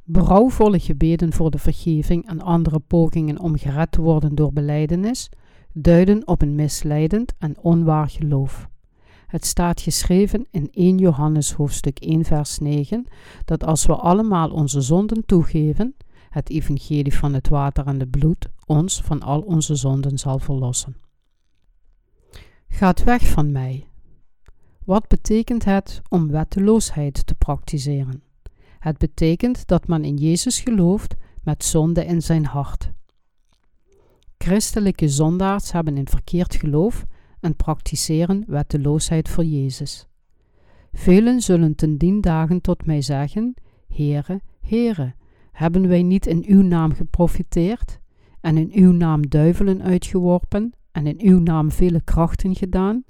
[0.05, 5.29] Berouwvolle gebeden voor de vergeving en andere pogingen om gered te worden door beleidenis
[5.79, 8.69] duiden op een misleidend en onwaar geloof.
[9.27, 13.07] Het staat geschreven in 1 Johannes hoofdstuk 1 vers 9
[13.45, 15.97] dat als we allemaal onze zonden toegeven,
[16.31, 20.97] het evangelie van het water en het bloed, ons van al onze zonden zal verlossen.
[22.69, 23.89] Gaat weg van mij.
[24.85, 28.23] Wat betekent het om wetteloosheid te praktiseren?
[28.79, 32.93] Het betekent dat men in Jezus gelooft met zonde in zijn hart.
[34.47, 37.05] Christelijke zondaars hebben een verkeerd geloof
[37.41, 40.07] en praktiseren wetteloosheid voor Jezus.
[40.93, 43.55] Velen zullen ten dien dagen tot mij zeggen:
[43.89, 45.15] Heere, Heere,
[45.53, 48.01] hebben wij niet in uw naam geprofiteerd
[48.41, 53.05] en in uw naam duivelen uitgeworpen en in uw naam vele krachten gedaan?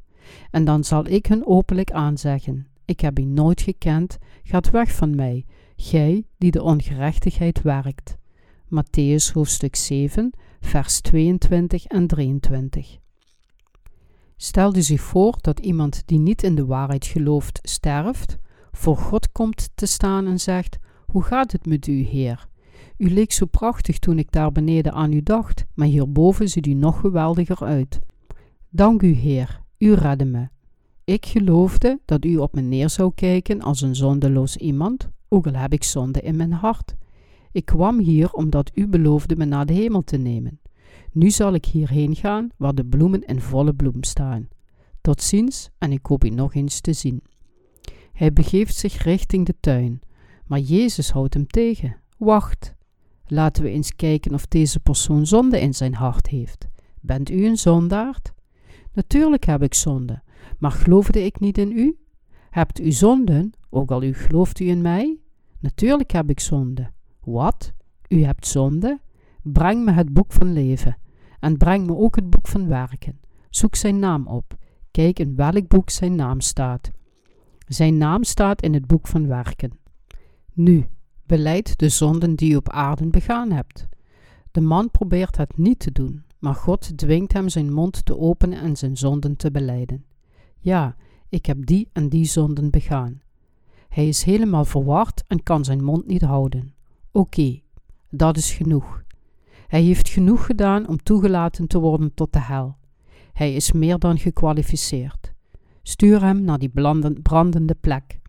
[0.51, 5.14] En dan zal ik hun openlijk aanzeggen: Ik heb u nooit gekend, gaat weg van
[5.14, 5.45] mij,
[5.76, 8.16] gij die de ongerechtigheid werkt.
[8.68, 10.32] Matthäus hoofdstuk 7,
[10.67, 12.99] vers 22 en 23.
[14.37, 18.39] Stel u zich voor dat iemand die niet in de waarheid gelooft sterft,
[18.73, 22.49] voor God komt te staan en zegt: Hoe gaat het met u, Heer?
[22.97, 26.73] U leek zo prachtig toen ik daar beneden aan u dacht, maar hierboven ziet u
[26.73, 27.99] nog geweldiger uit.
[28.71, 30.49] Dank u, Heer, u redde me.
[31.05, 35.55] Ik geloofde dat u op me neer zou kijken als een zondeloos iemand, ook al
[35.55, 36.95] heb ik zonde in mijn hart.
[37.57, 40.61] Ik kwam hier omdat u beloofde me naar de hemel te nemen.
[41.13, 44.49] Nu zal ik hierheen gaan waar de bloemen in volle bloem staan.
[45.01, 47.23] Tot ziens en ik hoop u nog eens te zien.
[48.13, 50.01] Hij begeeft zich richting de tuin,
[50.47, 51.97] maar Jezus houdt hem tegen.
[52.19, 52.75] Wacht,
[53.27, 56.69] laten we eens kijken of deze persoon zonde in zijn hart heeft.
[57.01, 58.33] Bent u een zondaard?
[58.93, 60.23] Natuurlijk heb ik zonde,
[60.59, 61.99] maar geloofde ik niet in u?
[62.51, 65.19] Hebt u zonden, ook al u gelooft u in mij?
[65.61, 66.95] Natuurlijk heb ik zonde.
[67.27, 67.72] Wat?
[68.09, 69.01] U hebt zonde?
[69.43, 70.97] Breng me het boek van leven
[71.41, 73.20] en breng me ook het boek van werken.
[73.51, 74.57] Zoek zijn naam op.
[74.91, 76.91] Kijk in welk boek zijn naam staat.
[77.66, 79.79] Zijn naam staat in het boek van werken.
[80.53, 80.87] Nu,
[81.27, 83.89] beleid de zonden die u op aarde begaan hebt.
[84.51, 88.61] De man probeert het niet te doen, maar God dwingt hem zijn mond te openen
[88.61, 90.05] en zijn zonden te beleiden.
[90.59, 90.97] Ja,
[91.29, 93.20] ik heb die en die zonden begaan.
[93.89, 96.76] Hij is helemaal verward en kan zijn mond niet houden.
[97.17, 97.61] Oké,
[98.11, 99.05] dat is genoeg.
[99.67, 102.77] Hij heeft genoeg gedaan om toegelaten te worden tot de hel.
[103.33, 105.33] Hij is meer dan gekwalificeerd.
[105.83, 106.73] Stuur hem naar die
[107.23, 108.21] brandende plek.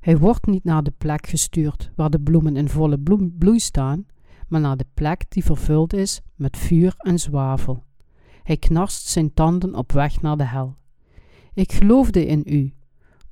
[0.00, 2.98] Hij wordt niet naar de plek gestuurd waar de bloemen in volle
[3.38, 4.06] bloei staan,
[4.48, 7.84] maar naar de plek die vervuld is met vuur en zwavel.
[8.42, 10.76] Hij knarst zijn tanden op weg naar de hel.
[11.54, 12.74] Ik geloofde in u,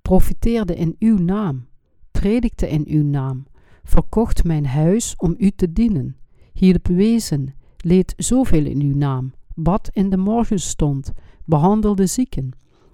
[0.02, 1.66] profiteerde in uw naam,
[2.10, 3.46] predikte in uw naam,
[3.82, 6.16] verkocht mijn huis om u te dienen,
[6.52, 11.12] hielp wezen, leed zoveel in uw naam, bad in de morgenstond,
[11.44, 12.50] behandelde zieken.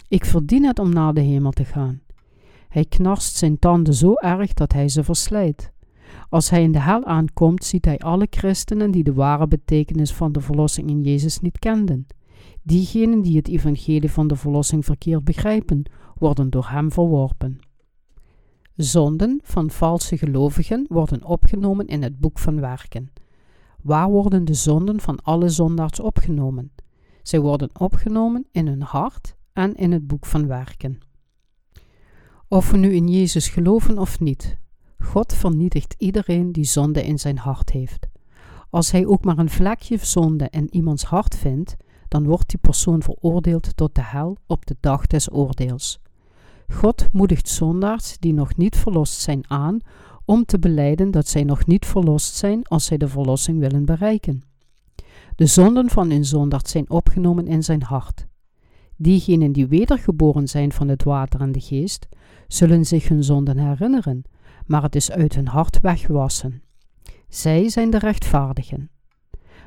[0.08, 2.00] Ik verdien het om naar de hemel te gaan.
[2.68, 5.72] Hij knarst zijn tanden zo erg dat hij ze verslijt.
[6.28, 10.32] Als hij in de hel aankomt, ziet hij alle christenen die de ware betekenis van
[10.32, 12.06] de verlossing in Jezus niet kenden.
[12.62, 15.82] Diegenen die het evangelie van de verlossing verkeerd begrijpen,
[16.14, 17.58] worden door hem verworpen.
[18.78, 23.12] Zonden van valse gelovigen worden opgenomen in het boek van werken.
[23.82, 26.72] Waar worden de zonden van alle zondaars opgenomen?
[27.22, 30.98] Zij worden opgenomen in hun hart en in het boek van werken.
[32.48, 34.58] Of we nu in Jezus geloven of niet,
[34.98, 38.08] God vernietigt iedereen die zonde in zijn hart heeft.
[38.70, 41.76] Als hij ook maar een vlekje zonde in iemands hart vindt,
[42.08, 46.00] dan wordt die persoon veroordeeld tot de hel op de dag des oordeels.
[46.72, 49.78] God moedigt zondaars die nog niet verlost zijn aan
[50.24, 54.42] om te beleiden dat zij nog niet verlost zijn als zij de verlossing willen bereiken.
[55.36, 58.26] De zonden van een zondaard zijn opgenomen in zijn hart.
[58.96, 62.08] Diegenen die wedergeboren zijn van het water en de geest,
[62.46, 64.22] zullen zich hun zonden herinneren,
[64.66, 66.62] maar het is uit hun hart weggewassen.
[67.28, 68.90] Zij zijn de rechtvaardigen.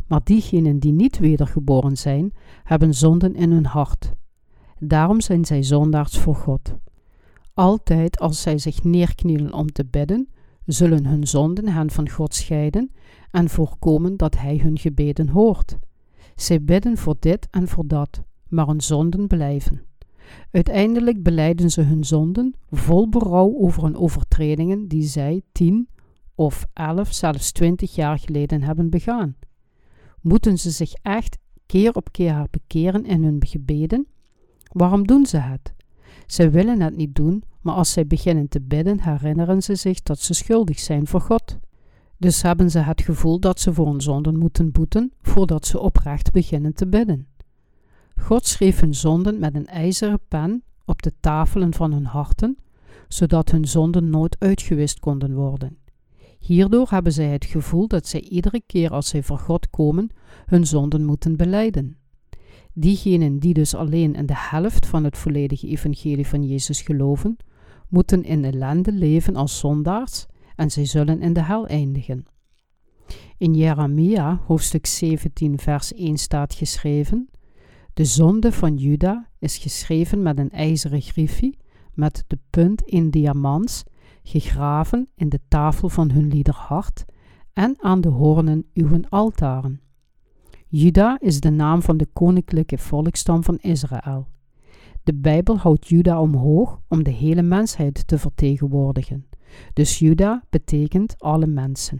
[0.07, 2.33] Maar diegenen die niet wedergeboren zijn,
[2.63, 4.11] hebben zonden in hun hart.
[4.79, 6.75] Daarom zijn zij zondaars voor God.
[7.53, 10.29] Altijd als zij zich neerknielen om te bidden,
[10.65, 12.91] zullen hun zonden hen van God scheiden
[13.31, 15.77] en voorkomen dat Hij hun gebeden hoort.
[16.35, 19.81] Zij bidden voor dit en voor dat, maar hun zonden blijven.
[20.51, 25.87] Uiteindelijk beleiden ze hun zonden vol berouw over hun overtredingen die zij tien
[26.35, 29.35] of elf, zelfs twintig jaar geleden hebben begaan.
[30.21, 34.07] Moeten ze zich echt keer op keer bekeren in hun gebeden?
[34.71, 35.73] Waarom doen ze het?
[36.31, 40.19] Ze willen het niet doen, maar als zij beginnen te bidden, herinneren ze zich dat
[40.19, 41.57] ze schuldig zijn voor God.
[42.17, 46.31] Dus hebben ze het gevoel dat ze voor hun zonden moeten boeten voordat ze oprecht
[46.31, 47.27] beginnen te bidden.
[48.15, 52.57] God schreef hun zonden met een ijzeren pen op de tafelen van hun harten,
[53.07, 55.77] zodat hun zonden nooit uitgewist konden worden.
[56.39, 60.09] Hierdoor hebben zij het gevoel dat zij iedere keer als zij voor God komen
[60.45, 62.00] hun zonden moeten beleiden.
[62.73, 67.37] Diegenen die dus alleen in de helft van het volledige evangelie van Jezus geloven,
[67.87, 72.25] moeten in ellende leven als zondaars en zij zullen in de hel eindigen.
[73.37, 77.29] In Jeremia hoofdstuk 17 vers 1 staat geschreven:
[77.93, 81.53] De zonde van Juda is geschreven met een ijzeren griefje,
[81.93, 83.83] met de punt in diamants,
[84.23, 87.05] gegraven in de tafel van hun liederhart
[87.53, 89.81] en aan de hoornen uw altaren.
[90.73, 94.27] Juda is de naam van de koninklijke volkstam van Israël.
[95.03, 99.25] De Bijbel houdt Juda omhoog om de hele mensheid te vertegenwoordigen.
[99.73, 101.99] Dus Juda betekent alle mensen.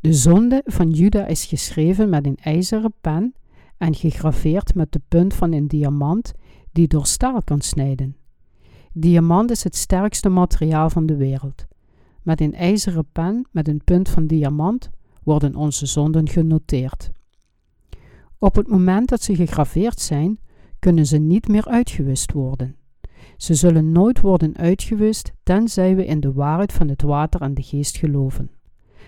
[0.00, 3.34] De zonde van Juda is geschreven met een ijzeren pen
[3.76, 6.32] en gegraveerd met de punt van een diamant
[6.72, 8.16] die door staal kan snijden.
[8.92, 11.66] Diamant is het sterkste materiaal van de wereld.
[12.22, 14.90] Met een ijzeren pen met een punt van diamant
[15.22, 17.10] worden onze zonden genoteerd.
[18.42, 20.38] Op het moment dat ze gegraveerd zijn,
[20.78, 22.76] kunnen ze niet meer uitgewist worden.
[23.36, 27.62] Ze zullen nooit worden uitgewist tenzij we in de waarheid van het water en de
[27.62, 28.50] geest geloven.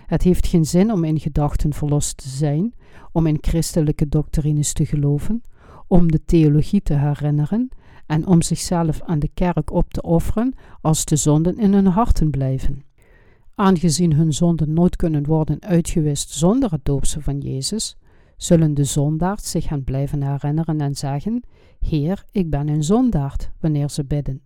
[0.05, 2.73] Het heeft geen zin om in gedachten verlost te zijn,
[3.11, 5.41] om in christelijke doctrines te geloven,
[5.87, 7.69] om de theologie te herinneren
[8.05, 12.29] en om zichzelf aan de kerk op te offeren als de zonden in hun harten
[12.29, 12.83] blijven.
[13.55, 17.97] Aangezien hun zonden nooit kunnen worden uitgewist zonder het doopsel van Jezus,
[18.37, 21.43] zullen de zondaars zich gaan blijven herinneren en zeggen:
[21.79, 24.41] Heer, ik ben een zondaard, wanneer ze bidden.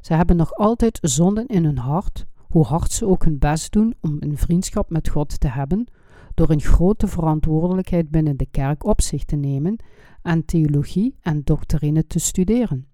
[0.00, 3.94] Ze hebben nog altijd zonden in hun hart, hoe hard ze ook hun best doen
[4.00, 5.86] om een vriendschap met God te hebben,
[6.34, 9.76] door een grote verantwoordelijkheid binnen de kerk op zich te nemen
[10.22, 12.86] en theologie en doctrine te studeren.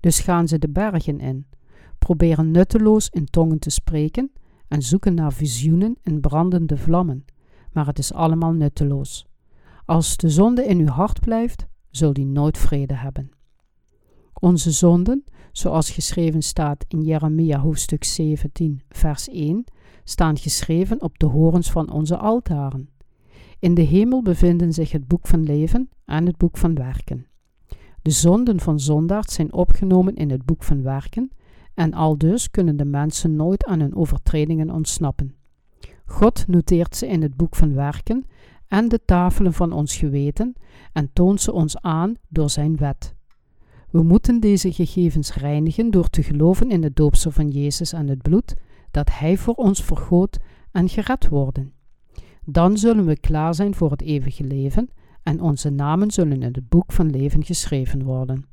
[0.00, 1.46] Dus gaan ze de bergen in,
[1.98, 4.32] proberen nutteloos in tongen te spreken
[4.68, 7.24] en zoeken naar visioenen in brandende vlammen,
[7.72, 9.29] maar het is allemaal nutteloos.
[9.90, 13.30] Als de zonde in uw hart blijft, zult u nooit vrede hebben.
[14.40, 19.64] Onze zonden, zoals geschreven staat in Jeremia hoofdstuk 17, vers 1,
[20.04, 22.88] staan geschreven op de horens van onze altaren.
[23.58, 27.26] In de hemel bevinden zich het boek van leven en het boek van werken.
[28.02, 31.30] De zonden van zondaard zijn opgenomen in het boek van werken,
[31.74, 35.34] en aldus kunnen de mensen nooit aan hun overtredingen ontsnappen.
[36.04, 38.26] God noteert ze in het boek van werken
[38.70, 40.54] en de tafelen van ons geweten
[40.92, 43.14] en toont ze ons aan door zijn wet.
[43.90, 48.22] We moeten deze gegevens reinigen door te geloven in het doopsel van Jezus en het
[48.22, 48.54] bloed
[48.90, 50.38] dat Hij voor ons vergoot
[50.72, 51.72] en gered worden.
[52.44, 54.90] Dan zullen we klaar zijn voor het eeuwige leven
[55.22, 58.44] en onze namen zullen in het boek van leven geschreven worden.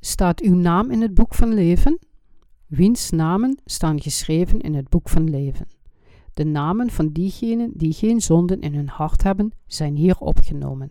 [0.00, 1.98] Staat uw naam in het boek van leven?
[2.66, 5.66] Wiens namen staan geschreven in het boek van leven?
[6.34, 10.90] De namen van diegenen die geen zonden in hun hart hebben, zijn hier opgenomen.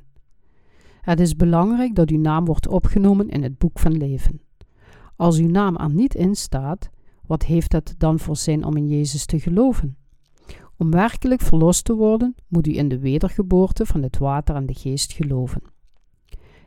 [1.02, 4.42] Het is belangrijk dat uw naam wordt opgenomen in het boek van leven.
[5.16, 6.89] Als uw naam er niet in staat,
[7.26, 9.98] wat heeft het dan voor zin om in Jezus te geloven?
[10.78, 14.74] Om werkelijk verlost te worden, moet u in de wedergeboorte van het water en de
[14.74, 15.62] geest geloven.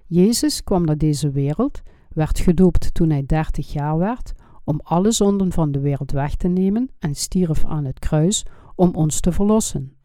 [0.07, 4.33] Jezus kwam naar deze wereld, werd gedoopt toen hij dertig jaar werd,
[4.65, 8.45] om alle zonden van de wereld weg te nemen en stierf aan het kruis
[8.75, 9.97] om ons te verlossen.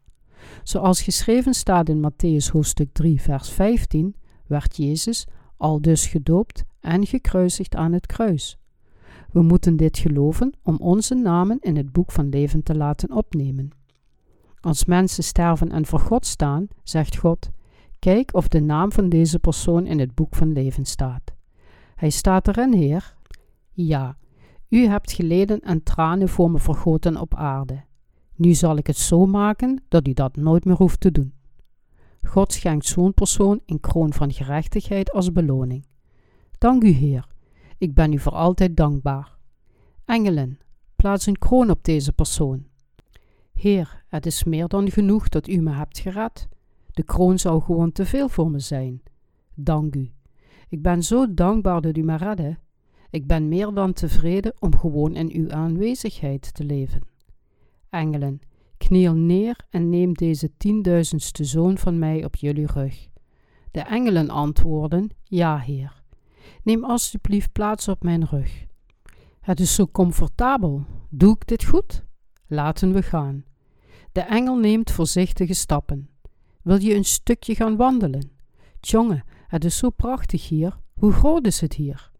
[0.62, 4.14] Zoals geschreven staat in Matthäus hoofdstuk 3, vers 15,
[4.46, 8.58] werd Jezus al dus gedoopt en gekruisigd aan het kruis.
[9.32, 13.70] We moeten dit geloven om onze namen in het boek van leven te laten opnemen.
[14.60, 17.50] Als mensen sterven en voor God staan, zegt God:
[17.98, 21.34] Kijk of de naam van deze persoon in het boek van leven staat.
[21.94, 23.14] Hij staat erin, Heer.
[23.72, 24.16] Ja,
[24.68, 27.84] u hebt geleden en tranen voor me vergoten op aarde.
[28.40, 31.32] Nu zal ik het zo maken dat u dat nooit meer hoeft te doen.
[32.22, 35.86] God schenkt zo'n persoon een kroon van gerechtigheid als beloning.
[36.58, 37.26] Dank u, Heer.
[37.78, 39.36] Ik ben u voor altijd dankbaar.
[40.04, 40.58] Engelen,
[40.96, 42.66] plaats een kroon op deze persoon.
[43.52, 46.48] Heer, het is meer dan genoeg dat u me hebt gered.
[46.90, 49.02] De kroon zou gewoon te veel voor me zijn.
[49.54, 50.10] Dank u.
[50.68, 52.58] Ik ben zo dankbaar dat u me redde.
[53.10, 57.09] Ik ben meer dan tevreden om gewoon in uw aanwezigheid te leven.
[57.90, 58.40] Engelen,
[58.76, 63.08] kniel neer en neem deze tienduizendste zoon van mij op jullie rug.
[63.70, 66.02] De engelen antwoorden: Ja, Heer.
[66.62, 68.66] Neem alstublieft plaats op mijn rug.
[69.40, 70.84] Het is zo comfortabel.
[71.08, 72.04] Doe ik dit goed?
[72.46, 73.44] Laten we gaan.
[74.12, 76.08] De engel neemt voorzichtige stappen.
[76.62, 78.30] Wil je een stukje gaan wandelen?
[78.80, 80.78] Tjonge, het is zo prachtig hier.
[80.94, 82.10] Hoe groot is het hier?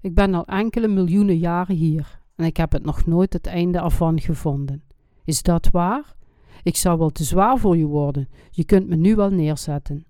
[0.00, 3.78] Ik ben al enkele miljoenen jaren hier en ik heb het nog nooit het einde
[3.78, 4.82] ervan gevonden.
[5.26, 6.14] Is dat waar?
[6.62, 8.28] Ik zou wel te zwaar voor je worden.
[8.50, 10.06] Je kunt me nu wel neerzetten.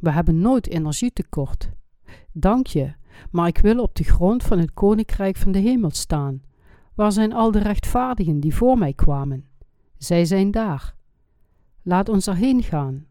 [0.00, 1.70] We hebben nooit energietekort.
[2.32, 2.94] Dank je,
[3.30, 6.42] maar ik wil op de grond van het koninkrijk van de hemel staan.
[6.94, 9.44] Waar zijn al de rechtvaardigen die voor mij kwamen?
[9.98, 10.94] Zij zijn daar.
[11.82, 13.06] Laat ons erheen gaan.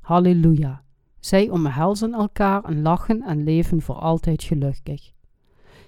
[0.00, 0.82] Halleluja.
[1.20, 5.12] Zij omhelzen elkaar en lachen en leven voor altijd gelukkig.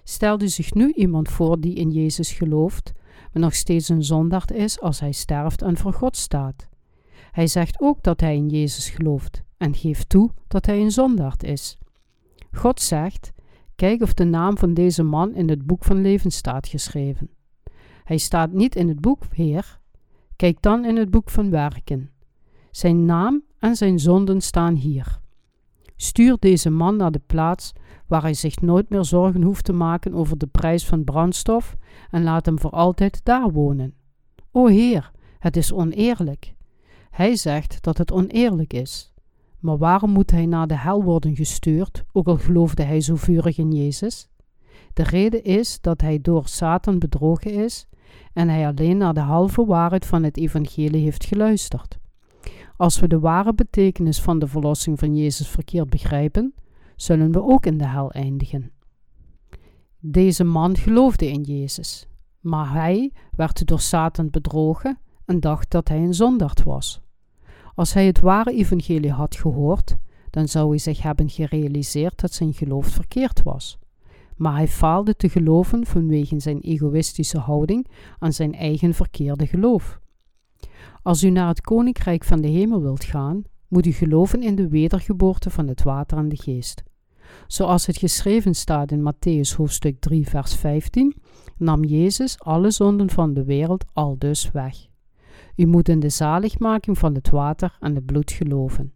[0.04, 2.92] Stelde zich nu iemand voor die in Jezus gelooft,
[3.38, 6.68] nog steeds een zondaard is als hij sterft en voor God staat.
[7.32, 11.42] Hij zegt ook dat hij in Jezus gelooft en geeft toe dat hij een zondaard
[11.42, 11.78] is.
[12.52, 13.32] God zegt:
[13.74, 17.30] Kijk of de naam van deze man in het boek van leven staat geschreven.
[18.04, 19.80] Hij staat niet in het boek, Heer.
[20.36, 22.10] Kijk dan in het boek van werken.
[22.70, 25.20] Zijn naam en zijn zonden staan hier.
[25.96, 27.72] Stuur deze man naar de plaats
[28.06, 31.76] waar hij zich nooit meer zorgen hoeft te maken over de prijs van brandstof
[32.10, 33.94] en laat hem voor altijd daar wonen.
[34.50, 36.54] O Heer, het is oneerlijk.
[37.10, 39.14] Hij zegt dat het oneerlijk is.
[39.60, 43.58] Maar waarom moet hij naar de hel worden gestuurd, ook al geloofde hij zo vurig
[43.58, 44.28] in Jezus?
[44.92, 47.86] De reden is dat hij door Satan bedrogen is
[48.32, 51.98] en hij alleen naar de halve waarheid van het evangelie heeft geluisterd.
[52.76, 56.54] Als we de ware betekenis van de verlossing van Jezus verkeerd begrijpen,
[56.96, 58.70] zullen we ook in de hel eindigen.
[60.00, 62.08] Deze man geloofde in Jezus,
[62.40, 67.00] maar hij werd door Satan bedrogen en dacht dat hij een zondaard was.
[67.74, 69.96] Als hij het ware evangelie had gehoord,
[70.30, 73.78] dan zou hij zich hebben gerealiseerd dat zijn geloof verkeerd was.
[74.36, 77.86] Maar hij faalde te geloven vanwege zijn egoïstische houding
[78.18, 80.00] aan zijn eigen verkeerde geloof.
[81.02, 84.68] Als u naar het koninkrijk van de hemel wilt gaan, moet u geloven in de
[84.68, 86.82] wedergeboorte van het water en de geest.
[87.46, 91.14] Zoals het geschreven staat in Matthäus hoofdstuk 3, vers 15,
[91.56, 94.86] nam Jezus alle zonden van de wereld al dus weg.
[95.56, 98.92] U moet in de zaligmaking van het water en het bloed geloven.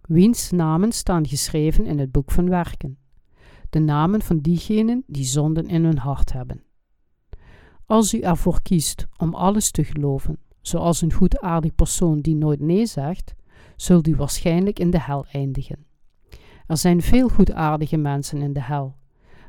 [0.00, 2.98] Wiens namen staan geschreven in het boek van werken?
[3.70, 6.62] De namen van diegenen die zonden in hun hart hebben.
[7.86, 12.86] Als u ervoor kiest om alles te geloven, zoals een goedaardig persoon die nooit nee
[12.86, 13.34] zegt,
[13.76, 15.84] zult u waarschijnlijk in de hel eindigen.
[16.66, 18.96] Er zijn veel goedaardige mensen in de hel,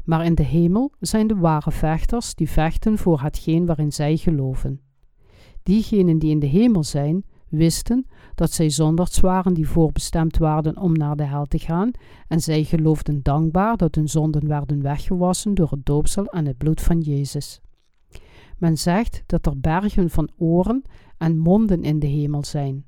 [0.03, 4.80] maar in de hemel zijn de ware vechters die vechten voor hetgeen waarin zij geloven.
[5.63, 8.05] Diegenen die in de hemel zijn, wisten
[8.36, 11.91] dat zij zondags waren die voorbestemd waren om naar de hel te gaan,
[12.28, 16.82] en zij geloofden dankbaar dat hun zonden werden weggewassen door het doopsel en het bloed
[16.82, 17.61] van Jezus.
[18.57, 20.82] Men zegt dat er bergen van oren
[21.17, 22.86] en monden in de hemel zijn.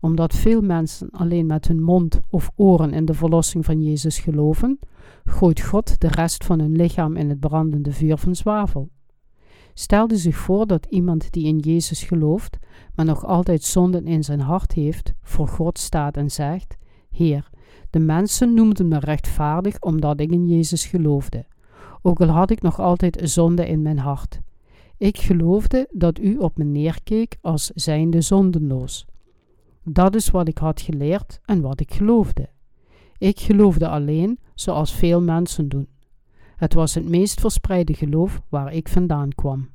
[0.00, 4.78] Omdat veel mensen alleen met hun mond of oren in de verlossing van Jezus geloven,
[5.24, 8.88] gooit God de rest van hun lichaam in het brandende vuur van zwavel.
[9.74, 12.58] Stelde zich voor dat iemand die in Jezus gelooft,
[12.94, 16.76] maar nog altijd zonden in zijn hart heeft, voor God staat en zegt:
[17.10, 17.50] Heer,
[17.90, 21.46] de mensen noemden me rechtvaardig omdat ik in Jezus geloofde,
[22.02, 24.40] ook al had ik nog altijd zonde in mijn hart.
[24.96, 29.06] Ik geloofde dat u op me neerkeek als zijnde zondenloos.
[29.90, 32.48] Dat is wat ik had geleerd en wat ik geloofde.
[33.18, 35.88] Ik geloofde alleen zoals veel mensen doen.
[36.56, 39.68] Het was het meest verspreide geloof waar ik vandaan kwam.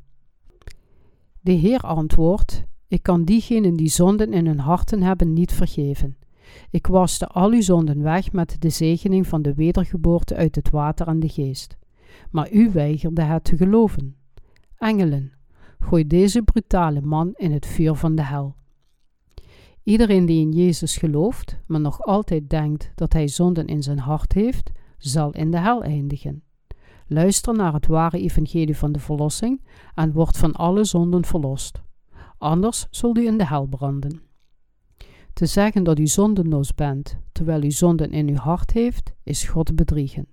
[1.42, 6.18] De Heer antwoordt: Ik kan diegenen die zonden in hun harten hebben niet vergeven.
[6.70, 11.08] Ik waste al uw zonden weg met de zegening van de wedergeboorte uit het water
[11.08, 11.78] en de geest.
[12.32, 14.16] Maar u weigerde het te geloven.
[14.78, 15.32] Engelen,
[15.80, 18.56] gooi deze brutale man in het vuur van de hel.
[19.84, 24.34] Iedereen die in Jezus gelooft, maar nog altijd denkt dat hij zonden in zijn hart
[24.34, 26.44] heeft, zal in de hel eindigen.
[27.08, 29.62] Luister naar het ware evangelie van de verlossing
[29.94, 31.82] en word van alle zonden verlost.
[32.38, 34.22] Anders zult u in de hel branden.
[35.34, 39.76] Te zeggen dat u zondenloos bent, terwijl u zonden in uw hart heeft, is God
[39.76, 40.28] bedriegen.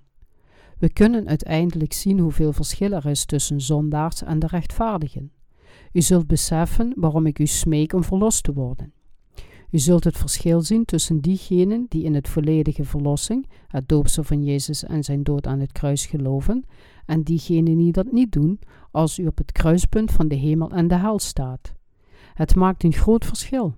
[0.78, 5.32] We kunnen uiteindelijk zien hoeveel verschil er is tussen zondaars en de rechtvaardigen.
[5.92, 8.92] U zult beseffen waarom ik u smeek om verlost te worden.
[9.70, 14.44] U zult het verschil zien tussen diegenen die in het volledige verlossing, het doopsel van
[14.44, 16.64] Jezus en zijn dood aan het kruis geloven,
[17.06, 18.60] en diegenen die dat niet doen,
[18.90, 21.74] als u op het kruispunt van de hemel en de hel staat.
[22.34, 23.74] Het maakt een groot verschil.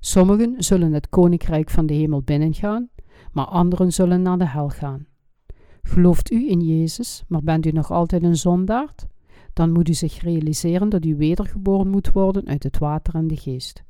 [0.00, 2.88] Sommigen zullen het koninkrijk van de hemel binnengaan,
[3.32, 5.06] maar anderen zullen naar de hel gaan.
[5.82, 9.06] Gelooft u in Jezus, maar bent u nog altijd een zondaard?
[9.52, 13.36] Dan moet u zich realiseren dat u wedergeboren moet worden uit het water en de
[13.36, 13.86] geest.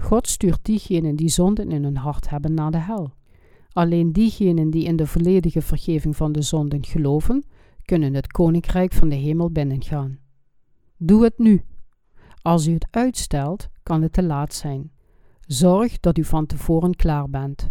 [0.00, 3.12] God stuurt diegenen die zonden in hun hart hebben naar de hel.
[3.72, 7.44] Alleen diegenen die in de volledige vergeving van de zonden geloven,
[7.82, 10.18] kunnen het koninkrijk van de hemel binnengaan.
[10.96, 11.64] Doe het nu.
[12.42, 14.90] Als u het uitstelt, kan het te laat zijn.
[15.40, 17.70] Zorg dat u van tevoren klaar bent.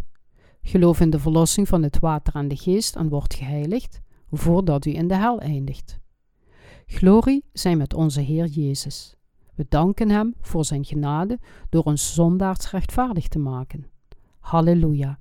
[0.62, 4.02] Geloof in de verlossing van het water en de geest en wordt geheiligd
[4.32, 6.00] voordat u in de hel eindigt.
[6.86, 9.17] Glorie zij met onze Heer Jezus.
[9.58, 11.40] We danken Hem voor Zijn genade
[11.70, 13.88] door ons zondaars rechtvaardig te maken.
[14.40, 15.20] Halleluja.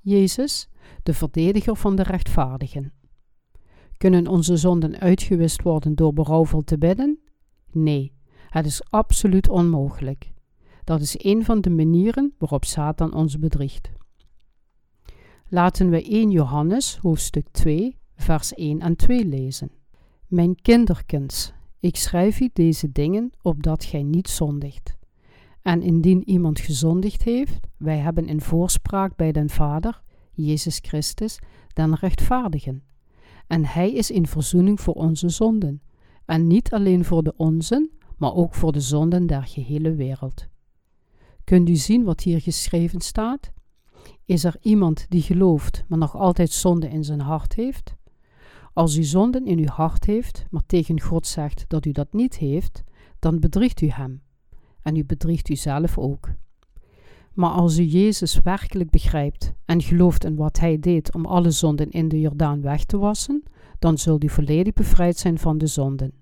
[0.00, 0.68] Jezus,
[1.02, 2.92] de verdediger van de rechtvaardigen.
[3.96, 7.18] Kunnen onze zonden uitgewist worden door berouwvol te bidden?
[7.70, 8.12] Nee,
[8.48, 10.32] het is absoluut onmogelijk.
[10.84, 13.90] Dat is een van de manieren waarop Satan ons bedriegt.
[15.48, 19.70] Laten we 1 Johannes hoofdstuk 2 vers 1 en 2 lezen.
[20.26, 21.52] Mijn kinderkens,
[21.84, 24.96] ik schrijf u deze dingen opdat gij niet zondigt.
[25.62, 30.02] En indien iemand gezondigd heeft, wij hebben in voorspraak bij den Vader,
[30.32, 31.38] Jezus Christus,
[31.72, 32.82] den rechtvaardigen.
[33.46, 35.82] En hij is in verzoening voor onze zonden,
[36.24, 40.46] en niet alleen voor de onzen, maar ook voor de zonden der gehele wereld.
[41.44, 43.52] Kunt u zien wat hier geschreven staat?
[44.24, 47.94] Is er iemand die gelooft, maar nog altijd zonde in zijn hart heeft?
[48.74, 52.36] Als u zonden in uw hart heeft, maar tegen God zegt dat u dat niet
[52.36, 52.82] heeft,
[53.18, 54.22] dan bedriegt u hem.
[54.82, 56.30] En u bedriegt uzelf ook.
[57.32, 61.90] Maar als u Jezus werkelijk begrijpt en gelooft in wat Hij deed om alle zonden
[61.90, 63.42] in de Jordaan weg te wassen,
[63.78, 66.12] dan zult u volledig bevrijd zijn van de zonden.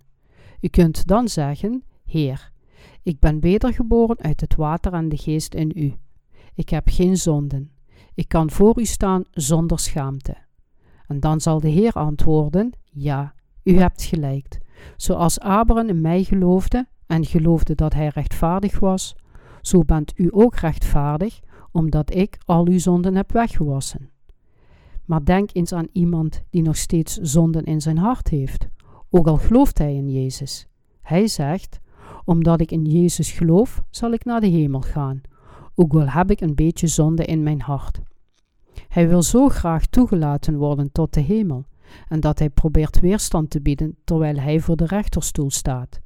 [0.60, 2.52] U kunt dan zeggen: Heer,
[3.02, 5.94] ik ben wedergeboren uit het water en de geest in u.
[6.54, 7.70] Ik heb geen zonden.
[8.14, 10.36] Ik kan voor u staan zonder schaamte.
[11.06, 14.60] En dan zal de Heer antwoorden: Ja, u hebt gelijk.
[14.96, 19.16] Zoals Abraham in mij geloofde en geloofde dat hij rechtvaardig was,
[19.60, 21.40] zo bent u ook rechtvaardig,
[21.72, 24.10] omdat ik al uw zonden heb weggewassen.
[25.04, 28.68] Maar denk eens aan iemand die nog steeds zonden in zijn hart heeft,
[29.10, 30.66] ook al gelooft hij in Jezus.
[31.02, 31.80] Hij zegt:
[32.24, 35.20] Omdat ik in Jezus geloof, zal ik naar de hemel gaan,
[35.74, 38.00] ook al heb ik een beetje zonde in mijn hart.
[38.92, 41.64] Hij wil zo graag toegelaten worden tot de hemel,
[42.08, 46.00] en dat hij probeert weerstand te bieden terwijl hij voor de rechterstoel staat.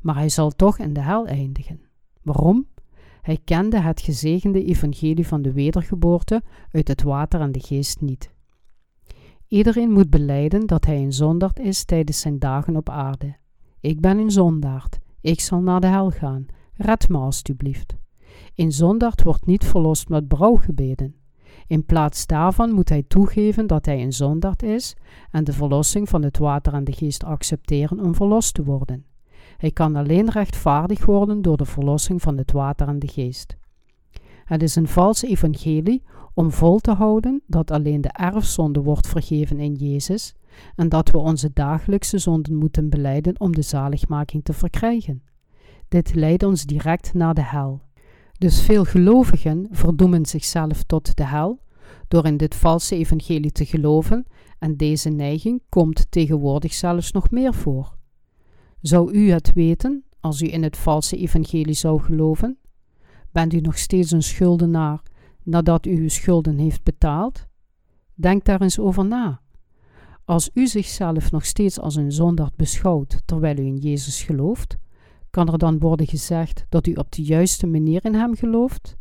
[0.00, 1.80] Maar hij zal toch in de hel eindigen.
[2.22, 2.66] Waarom?
[3.20, 8.30] Hij kende het gezegende evangelie van de wedergeboorte uit het water en de geest niet.
[9.48, 13.36] Iedereen moet beleiden dat hij een zondaard is tijdens zijn dagen op aarde.
[13.80, 17.96] Ik ben een zondaard, ik zal naar de hel gaan, red me alstublieft.
[18.54, 21.21] Een zondaard wordt niet verlost met brouwgebeden.
[21.72, 24.96] In plaats daarvan moet hij toegeven dat hij een zondaard is
[25.30, 29.04] en de verlossing van het water en de geest accepteren om verlost te worden.
[29.56, 33.56] Hij kan alleen rechtvaardig worden door de verlossing van het water en de geest.
[34.44, 36.02] Het is een valse evangelie
[36.34, 40.34] om vol te houden dat alleen de erfzonde wordt vergeven in Jezus
[40.76, 45.22] en dat we onze dagelijkse zonden moeten beleiden om de zaligmaking te verkrijgen.
[45.88, 47.80] Dit leidt ons direct naar de hel.
[48.42, 51.60] Dus veel gelovigen verdoemen zichzelf tot de hel
[52.08, 54.26] door in dit valse evangelie te geloven
[54.58, 57.96] en deze neiging komt tegenwoordig zelfs nog meer voor.
[58.80, 62.58] Zou u het weten als u in het valse evangelie zou geloven?
[63.32, 65.02] Bent u nog steeds een schuldenaar
[65.42, 67.46] nadat u uw schulden heeft betaald?
[68.14, 69.40] Denk daar eens over na.
[70.24, 74.80] Als u zichzelf nog steeds als een zondaard beschouwt terwijl u in Jezus gelooft,
[75.32, 78.96] kan er dan worden gezegd dat u op de juiste manier in Hem gelooft?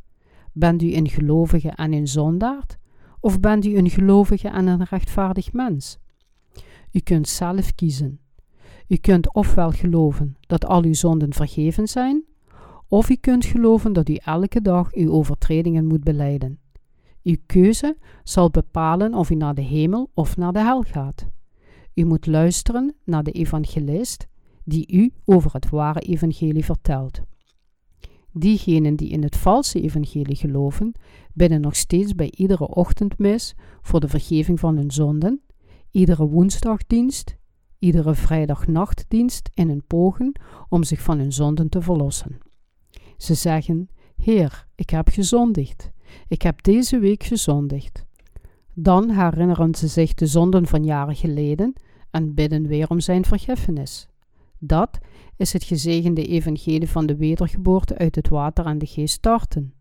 [0.54, 2.78] Bent u een gelovige en een zondaard?
[3.20, 6.00] Of bent u een gelovige en een rechtvaardig mens?
[6.92, 8.20] U kunt zelf kiezen.
[8.88, 12.24] U kunt ofwel geloven dat al uw zonden vergeven zijn,
[12.88, 16.60] of u kunt geloven dat u elke dag uw overtredingen moet beleiden.
[17.24, 21.28] Uw keuze zal bepalen of u naar de hemel of naar de hel gaat.
[21.94, 24.28] U moet luisteren naar de evangelist
[24.72, 27.22] die u over het ware evangelie vertelt.
[28.34, 30.92] Diegenen die in het valse evangelie geloven,
[31.34, 35.42] bidden nog steeds bij iedere ochtendmis voor de vergeving van hun zonden,
[35.92, 37.36] iedere woensdagdienst,
[37.80, 40.40] iedere vrijdagnachtdienst in een pogen
[40.70, 42.38] om zich van hun zonden te verlossen.
[43.18, 45.92] Ze zeggen: Heer, ik heb gezondigd.
[46.28, 48.06] Ik heb deze week gezondigd.
[48.74, 51.74] Dan herinneren ze zich de zonden van jaren geleden
[52.12, 54.11] en bidden weer om zijn vergiffenis.
[54.64, 55.00] Dat
[55.38, 59.74] is het gezegende evangelie van de wedergeboorte uit het water en de geest starten.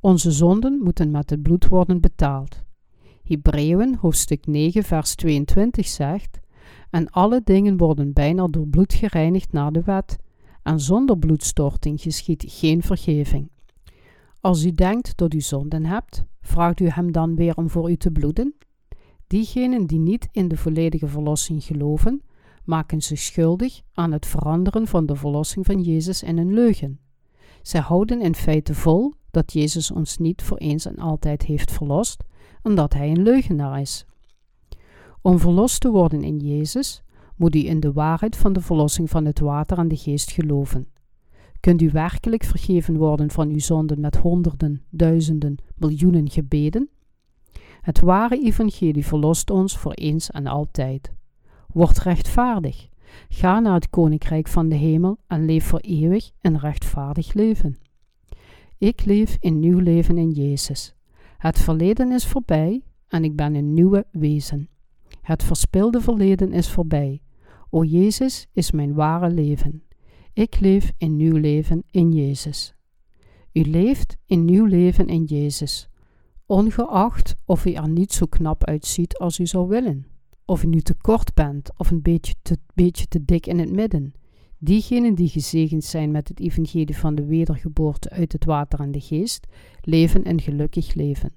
[0.00, 2.62] Onze zonden moeten met het bloed worden betaald.
[3.24, 6.40] Hebreeën hoofdstuk 9 vers 22 zegt:
[6.90, 10.18] En alle dingen worden bijna door bloed gereinigd naar de wet,
[10.62, 13.50] en zonder bloedstorting geschiet geen vergeving.
[14.40, 17.96] Als u denkt dat u zonden hebt, vraagt u hem dan weer om voor u
[17.96, 18.54] te bloeden?
[19.26, 22.22] Diegenen die niet in de volledige verlossing geloven,
[22.64, 27.00] maken zich schuldig aan het veranderen van de verlossing van Jezus in een leugen.
[27.62, 32.24] Zij houden in feite vol dat Jezus ons niet voor eens en altijd heeft verlost
[32.62, 34.04] en dat Hij een leugenaar is.
[35.22, 37.02] Om verlost te worden in Jezus
[37.36, 40.88] moet u in de waarheid van de verlossing van het water en de geest geloven.
[41.60, 46.88] Kunt u werkelijk vergeven worden van uw zonden met honderden, duizenden, miljoenen gebeden?
[47.80, 51.12] Het ware evangelie verlost ons voor eens en altijd.
[51.72, 52.88] Word rechtvaardig.
[53.28, 57.76] Ga naar het koninkrijk van de hemel en leef voor eeuwig een rechtvaardig leven.
[58.78, 60.94] Ik leef in nieuw leven in Jezus.
[61.38, 64.68] Het verleden is voorbij en ik ben een nieuwe wezen.
[65.20, 67.22] Het verspilde verleden is voorbij.
[67.70, 69.82] O Jezus is mijn ware leven.
[70.32, 72.74] Ik leef in nieuw leven in Jezus.
[73.52, 75.88] U leeft in nieuw leven in Jezus,
[76.46, 80.06] ongeacht of u er niet zo knap uitziet als u zou willen,
[80.50, 83.72] of u nu te kort bent of een beetje te, beetje te dik in het
[83.72, 84.12] midden.
[84.58, 89.00] Diegenen die gezegend zijn met het evangelie van de wedergeboorte uit het water en de
[89.00, 89.46] geest,
[89.80, 91.32] leven een gelukkig leven.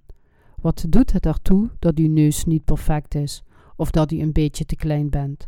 [0.61, 3.43] Wat doet het ertoe dat uw neus niet perfect is,
[3.75, 5.47] of dat u een beetje te klein bent?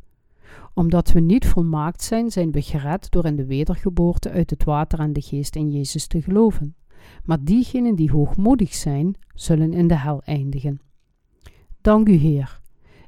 [0.73, 4.99] Omdat we niet volmaakt zijn, zijn we gered door in de wedergeboorte uit het water
[4.99, 6.75] en de geest in Jezus te geloven.
[7.23, 10.79] Maar diegenen die hoogmoedig zijn, zullen in de hel eindigen.
[11.81, 12.63] Dank u, Heer.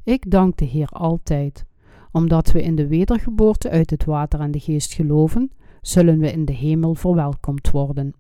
[0.08, 1.66] Ik dank de Heer altijd.
[2.12, 5.52] Omdat we in de wedergeboorte uit het water en de geest geloven,
[5.82, 8.14] zullen we in de hemel verwelkomd worden.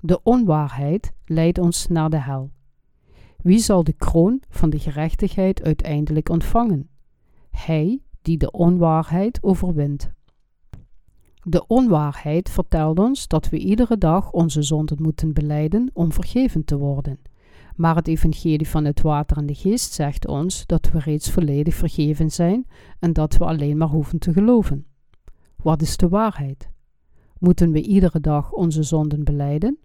[0.00, 2.50] De onwaarheid leidt ons naar de hel.
[3.36, 6.88] Wie zal de kroon van de gerechtigheid uiteindelijk ontvangen?
[7.50, 10.12] Hij die de onwaarheid overwint.
[11.42, 16.78] De onwaarheid vertelt ons dat we iedere dag onze zonden moeten beleiden om vergeven te
[16.78, 17.18] worden.
[17.76, 21.74] Maar het evangelie van het water en de geest zegt ons dat we reeds volledig
[21.74, 22.66] vergeven zijn
[22.98, 24.86] en dat we alleen maar hoeven te geloven.
[25.56, 26.70] Wat is de waarheid?
[27.38, 29.78] Moeten we iedere dag onze zonden beleiden?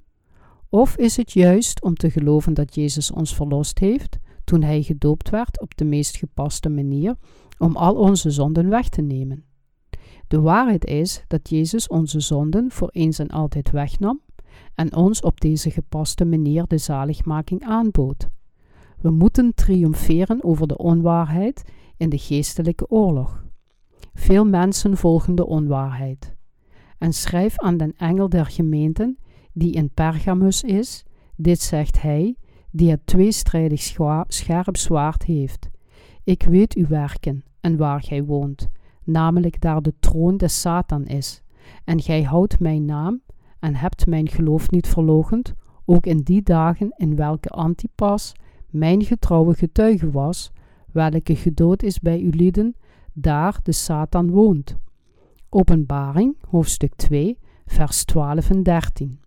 [0.70, 5.30] Of is het juist om te geloven dat Jezus ons verlost heeft toen hij gedoopt
[5.30, 7.16] werd op de meest gepaste manier
[7.58, 9.44] om al onze zonden weg te nemen.
[10.28, 14.22] De waarheid is dat Jezus onze zonden voor eens en altijd wegnam
[14.76, 18.30] en ons op deze gepaste manier de zaligmaking aanbood.
[19.02, 21.64] We moeten triomferen over de onwaarheid
[21.98, 23.46] in de geestelijke oorlog.
[24.14, 26.36] Veel mensen volgen de onwaarheid.
[26.98, 29.18] En schrijf aan den engel der gemeenten,
[29.54, 31.04] die in Pergamus is,
[31.36, 32.36] dit zegt hij,
[32.72, 33.82] die het tweestrijdig
[34.28, 35.70] scherp zwaard heeft.
[36.24, 38.68] Ik weet uw werken en waar gij woont,
[39.04, 41.42] namelijk daar de troon des Satan is.
[41.84, 43.22] En gij houdt mijn naam
[43.68, 45.54] en hebt mijn geloof niet verlogend,
[45.86, 48.34] ook in die dagen in welke Antipas,
[48.70, 50.52] mijn getrouwe getuige was,
[50.92, 52.62] welke gedood is bij uw
[53.14, 54.78] daar de Satan woont.
[55.50, 59.20] Openbaring, hoofdstuk 2, vers 12 en 13.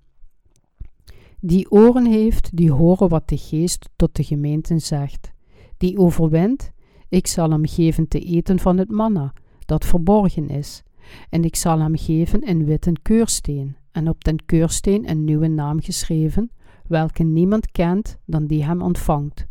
[1.40, 5.32] Die oren heeft, die horen wat de geest tot de gemeenten zegt.
[5.76, 6.72] Die overwint,
[7.08, 9.32] ik zal hem geven te eten van het manna,
[9.66, 10.82] dat verborgen is.
[11.30, 15.80] En ik zal hem geven een witte keursteen, en op den keursteen een nieuwe naam
[15.80, 16.50] geschreven,
[16.86, 19.46] welke niemand kent dan die hem ontvangt.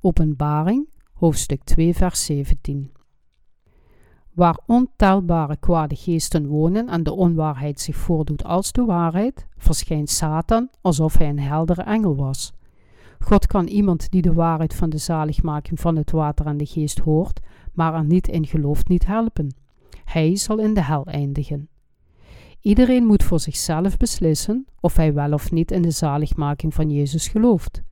[0.00, 2.92] Openbaring, hoofdstuk 2, vers 17.
[4.32, 10.68] Waar ontelbare kwade geesten wonen en de onwaarheid zich voordoet als de waarheid, verschijnt Satan
[10.80, 12.52] alsof hij een heldere engel was.
[13.18, 16.98] God kan iemand die de waarheid van de zaligmaking van het water en de geest
[16.98, 17.40] hoort,
[17.72, 19.54] maar er niet in gelooft, niet helpen.
[20.04, 21.68] Hij zal in de hel eindigen.
[22.64, 27.28] Iedereen moet voor zichzelf beslissen of hij wel of niet in de zaligmaking van Jezus
[27.28, 27.82] gelooft.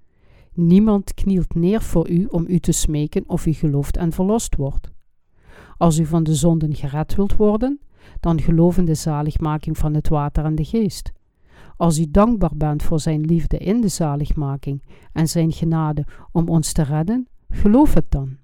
[0.53, 4.91] Niemand knielt neer voor u om u te smeken of u gelooft en verlost wordt.
[5.77, 7.81] Als u van de zonden gered wilt worden,
[8.21, 11.13] dan geloof in de zaligmaking van het water en de geest.
[11.77, 14.83] Als u dankbaar bent voor zijn liefde in de zaligmaking
[15.13, 18.37] en zijn genade om ons te redden, geloof het dan.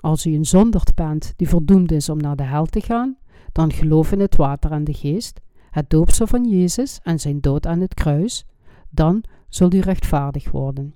[0.00, 3.16] Als u een zonderd bent die verdoemd is om naar de hel te gaan,
[3.52, 5.40] dan geloof in het water en de geest,
[5.74, 8.44] het doopsel van Jezus en zijn dood aan het kruis,
[8.90, 10.94] dan zult u rechtvaardig worden.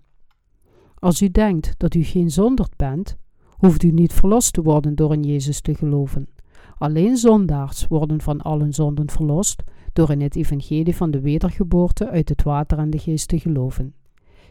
[0.94, 3.16] Als u denkt dat u geen zonderd bent,
[3.48, 6.28] hoeft u niet verlost te worden door in Jezus te geloven.
[6.76, 12.28] Alleen zondaars worden van allen zonden verlost door in het evangelie van de wedergeboorte uit
[12.28, 13.94] het water en de geest te geloven.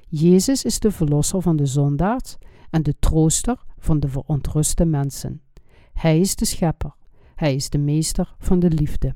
[0.07, 2.37] Jezus is de verlosser van de zondaars
[2.69, 5.41] en de trooster van de verontruste mensen.
[5.93, 6.95] Hij is de schepper,
[7.35, 9.15] hij is de meester van de liefde.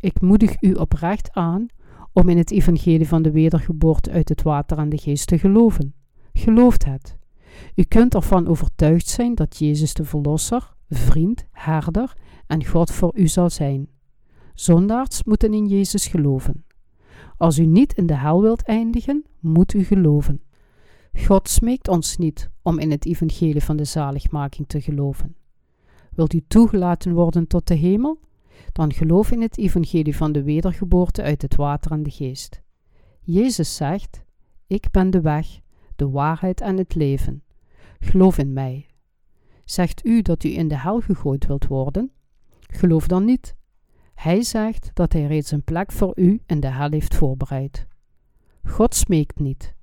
[0.00, 1.66] Ik moedig u oprecht aan
[2.12, 5.94] om in het evangelie van de wedergeboorte uit het water en de geest te geloven.
[6.32, 7.18] Gelooft het.
[7.74, 12.16] U kunt ervan overtuigd zijn dat Jezus de Verlosser, vriend, herder
[12.46, 13.88] en God voor u zal zijn.
[14.54, 16.64] Zondaars moeten in Jezus geloven.
[17.36, 20.40] Als u niet in de hel wilt eindigen, moet u geloven.
[21.12, 25.36] God smeekt ons niet om in het evangelie van de zaligmaking te geloven.
[26.14, 28.18] Wilt u toegelaten worden tot de hemel?
[28.72, 32.62] Dan geloof in het evangelie van de wedergeboorte uit het water en de geest.
[33.20, 34.24] Jezus zegt:
[34.66, 35.60] Ik ben de weg,
[35.96, 37.42] de waarheid en het leven.
[37.98, 38.86] Geloof in mij.
[39.64, 42.12] Zegt u dat u in de hel gegooid wilt worden?
[42.60, 43.56] Geloof dan niet.
[44.14, 47.86] Hij zegt dat hij reeds een plek voor u in de hel heeft voorbereid.
[48.64, 49.74] God smeekt niet.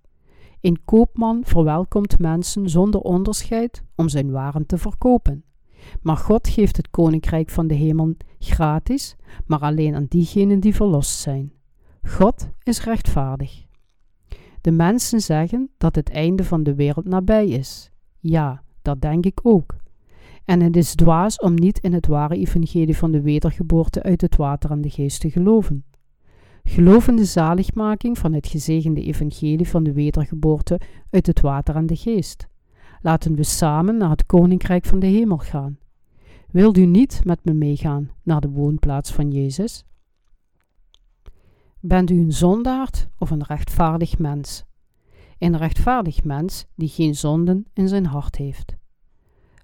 [0.62, 5.44] Een koopman verwelkomt mensen zonder onderscheid om zijn waren te verkopen.
[6.02, 11.20] Maar God geeft het koninkrijk van de hemel gratis, maar alleen aan diegenen die verlost
[11.20, 11.54] zijn.
[12.04, 13.66] God is rechtvaardig.
[14.62, 17.92] De mensen zeggen dat het einde van de wereld nabij is.
[18.20, 19.76] Ja, dat denk ik ook.
[20.46, 24.36] En het is dwaas om niet in het ware evangelie van de wedergeboorte uit het
[24.36, 25.86] water en de geest te geloven.
[26.64, 30.80] Geloof in de zaligmaking van het gezegende evangelie van de wedergeboorte
[31.10, 32.48] uit het water en de geest.
[33.02, 35.78] Laten we samen naar het koninkrijk van de hemel gaan.
[36.52, 39.84] Wilt u niet met me meegaan naar de woonplaats van Jezus?
[41.80, 44.66] Bent u een zondaard of een rechtvaardig mens?
[45.38, 48.76] Een rechtvaardig mens die geen zonden in zijn hart heeft.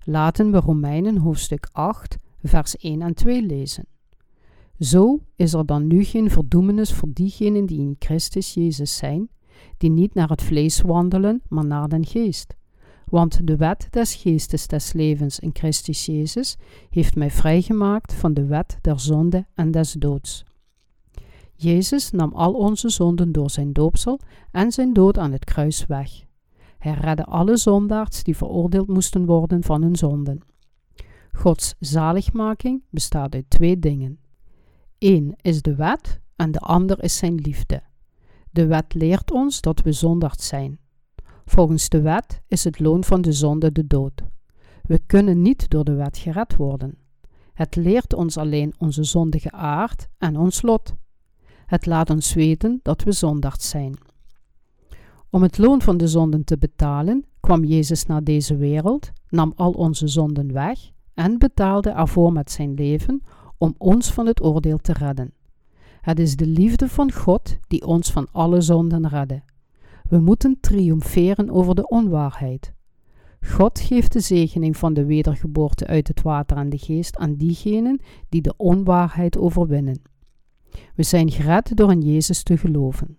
[0.03, 3.85] Laten we Romeinen hoofdstuk 8, vers 1 en 2 lezen.
[4.79, 9.29] Zo is er dan nu geen verdoemenis voor diegenen die in Christus Jezus zijn,
[9.77, 12.55] die niet naar het vlees wandelen, maar naar den geest.
[13.13, 16.57] Want de wet des geestes des levens in Christus Jezus
[16.89, 20.45] heeft mij vrijgemaakt van de wet der zonde en des doods.
[21.55, 24.19] Jezus nam al onze zonden door zijn doopsel
[24.51, 26.23] en zijn dood aan het kruis weg.
[26.77, 30.41] Hij redde alle zondaars die veroordeeld moesten worden van hun zonden.
[31.31, 34.19] Gods zaligmaking bestaat uit twee dingen.
[34.99, 37.81] Eén is de wet en de ander is zijn liefde.
[38.51, 40.81] De wet leert ons dat we zondaars zijn.
[41.45, 44.23] Volgens de wet is het loon van de zonde de dood.
[44.81, 46.97] We kunnen niet door de wet gered worden.
[47.53, 50.93] Het leert ons alleen onze zondige aard en ons lot.
[51.65, 53.97] Het laat ons weten dat we zondaars zijn.
[55.29, 59.71] Om het loon van de zonden te betalen, kwam Jezus naar deze wereld, nam al
[59.71, 63.23] onze zonden weg en betaalde ervoor met zijn leven
[63.57, 65.33] om ons van het oordeel te redden.
[66.01, 69.43] Het is de liefde van God die ons van alle zonden redde.
[70.13, 72.73] We moeten triomferen over de onwaarheid.
[73.41, 78.01] God geeft de zegening van de wedergeboorte uit het water en de geest aan diegenen
[78.29, 80.01] die de onwaarheid overwinnen.
[80.95, 83.17] We zijn gered door in Jezus te geloven.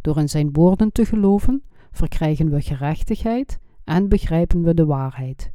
[0.00, 1.62] Door in zijn woorden te geloven,
[1.92, 5.52] verkrijgen we gerechtigheid en begrijpen we de waarheid.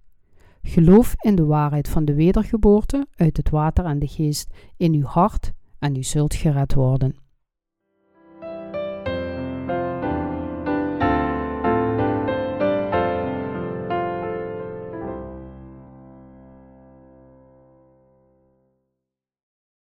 [0.61, 5.05] Geloof in de waarheid van de wedergeboorte uit het water en de geest in uw
[5.05, 7.15] hart en u zult gered worden.